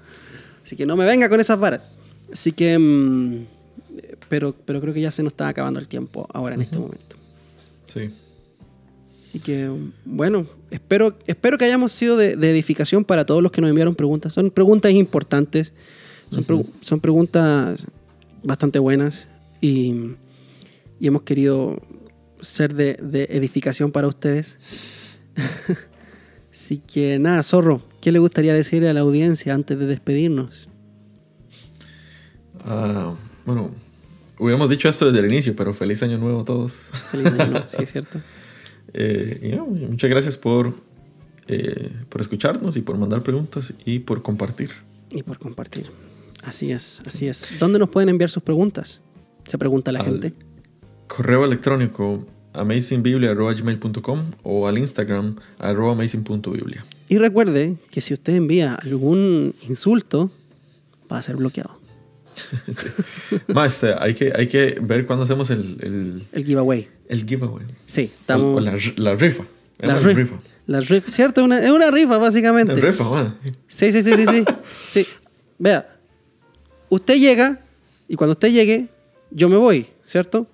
[0.64, 1.82] Así que no me venga con esas varas.
[2.32, 3.46] Así que, mm,
[4.30, 7.16] pero, pero creo que ya se nos está acabando el tiempo ahora en este momento.
[7.88, 8.10] Sí.
[9.28, 9.70] Así que,
[10.06, 13.96] bueno, espero, espero que hayamos sido de, de edificación para todos los que nos enviaron
[13.96, 14.34] preguntas.
[14.34, 15.74] Son preguntas importantes,
[16.32, 17.86] son, pregu- son preguntas
[18.44, 19.28] bastante buenas
[19.62, 19.94] y,
[21.00, 21.82] y hemos querido
[22.42, 24.58] ser de, de edificación para ustedes.
[26.52, 30.70] Así que nada, Zorro, ¿qué le gustaría decirle a la audiencia antes de despedirnos?
[32.66, 33.14] Ah,
[33.46, 33.70] bueno,
[34.40, 36.74] hubiéramos dicho esto desde el inicio, pero feliz año nuevo a todos.
[37.12, 38.20] Feliz año nuevo, sí, es cierto.
[38.94, 39.60] Eh,
[39.90, 40.74] muchas gracias por,
[41.48, 44.72] eh, por escucharnos y por mandar preguntas y por compartir.
[45.12, 45.90] Y por compartir.
[46.44, 47.58] Así es, así es.
[47.60, 49.02] ¿Dónde nos pueden enviar sus preguntas?
[49.48, 50.34] Se pregunta la Al- gente.
[51.08, 56.86] Correo electrónico amazingbiblia.com o al Instagram arroba amazing.biblia.
[57.10, 60.32] Y recuerde que si usted envía algún insulto,
[61.12, 61.80] va a ser bloqueado.
[62.74, 62.88] Sí.
[63.48, 66.88] Ma, este, hay, que, hay que ver cuándo hacemos el, el, El giveaway.
[67.10, 67.66] el giveaway.
[67.86, 68.58] Sí, estamos.
[68.58, 69.44] o la, la rifa.
[69.80, 70.36] la, rifa.
[70.68, 71.12] la rifa.
[71.12, 71.44] ¿Cierto?
[71.44, 72.74] Una- es una rifa, básicamente.
[72.76, 73.36] La rifa.
[73.68, 74.46] Sí, sí, sí, sí, sí.
[74.92, 75.08] Sí.
[75.58, 75.96] Vea,
[76.90, 77.60] usted llega
[78.08, 78.88] y cuando usted llegue,
[79.32, 80.48] yo me voy, ¿cierto?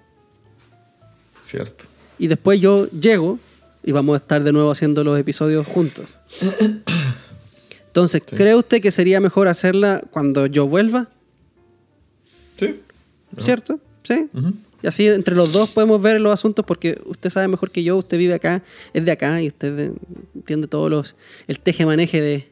[1.41, 1.85] Cierto.
[2.19, 3.39] Y después yo llego
[3.83, 6.15] y vamos a estar de nuevo haciendo los episodios juntos.
[7.87, 8.35] Entonces, Sí.
[8.35, 11.09] ¿cree usted que sería mejor hacerla cuando yo vuelva?
[12.67, 12.79] Sí.
[13.39, 13.79] ¿Cierto?
[14.03, 14.27] ¿Sí?
[14.83, 17.97] Y así entre los dos podemos ver los asuntos porque usted sabe mejor que yo,
[17.97, 19.93] usted vive acá, es de acá y usted de-
[20.35, 21.15] entiende todos los
[21.47, 22.47] el teje-maneje de,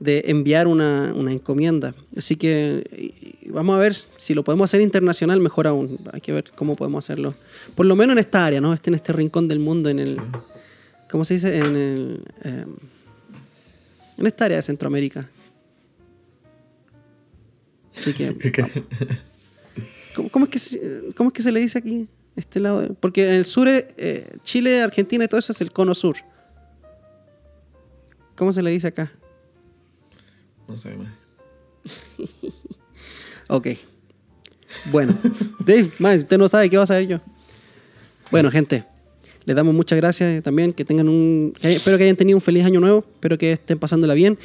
[0.00, 1.94] de enviar una, una encomienda.
[2.16, 3.12] Así que
[3.48, 5.98] vamos a ver si lo podemos hacer internacional, mejor aún.
[6.12, 7.34] Hay que ver cómo podemos hacerlo.
[7.74, 8.72] Por lo menos en esta área, ¿no?
[8.72, 10.16] Este, en este rincón del mundo, en el...
[11.10, 11.56] ¿Cómo se dice?
[11.56, 12.20] En el...
[12.44, 12.66] eh,
[14.16, 15.28] en esta área de Centroamérica.
[17.96, 18.32] Así que...
[20.14, 20.80] ¿Cómo, cómo es que se,
[21.16, 22.06] ¿Cómo es que se le dice aquí?
[22.36, 22.94] Este lado.
[23.00, 26.16] Porque en el sur, eh, Chile, Argentina y todo eso es el cono sur.
[28.36, 29.12] ¿Cómo se le dice acá?
[30.68, 31.14] No sé, ma.
[33.48, 33.68] Ok.
[34.90, 35.14] Bueno,
[35.64, 37.20] Dave, man, usted no sabe qué va a saber yo.
[38.30, 38.84] Bueno, gente,
[39.44, 40.72] les damos muchas gracias también.
[40.72, 41.52] Que tengan un.
[41.60, 43.04] que- espero que hayan tenido un feliz año nuevo.
[43.14, 44.38] Espero que estén pasándola bien.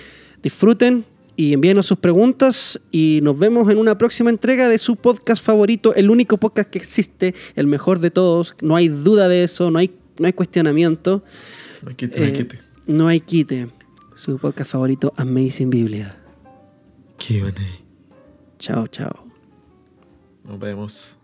[0.43, 1.05] Disfruten
[1.39, 2.81] y envíenos sus preguntas.
[2.91, 6.77] Y nos vemos en una próxima entrega de su podcast favorito, el único podcast que
[6.79, 8.55] existe, el mejor de todos.
[8.61, 11.23] No hay duda de eso, no hay, no hay cuestionamiento.
[11.81, 12.59] No hay quite, no hay Eh, quite.
[12.87, 13.69] no hay quite.
[14.15, 16.17] Su podcast favorito, Amazing Biblia.
[17.25, 17.53] Q&A.
[18.57, 19.25] Chao, chao.
[20.43, 21.18] Nos vemos.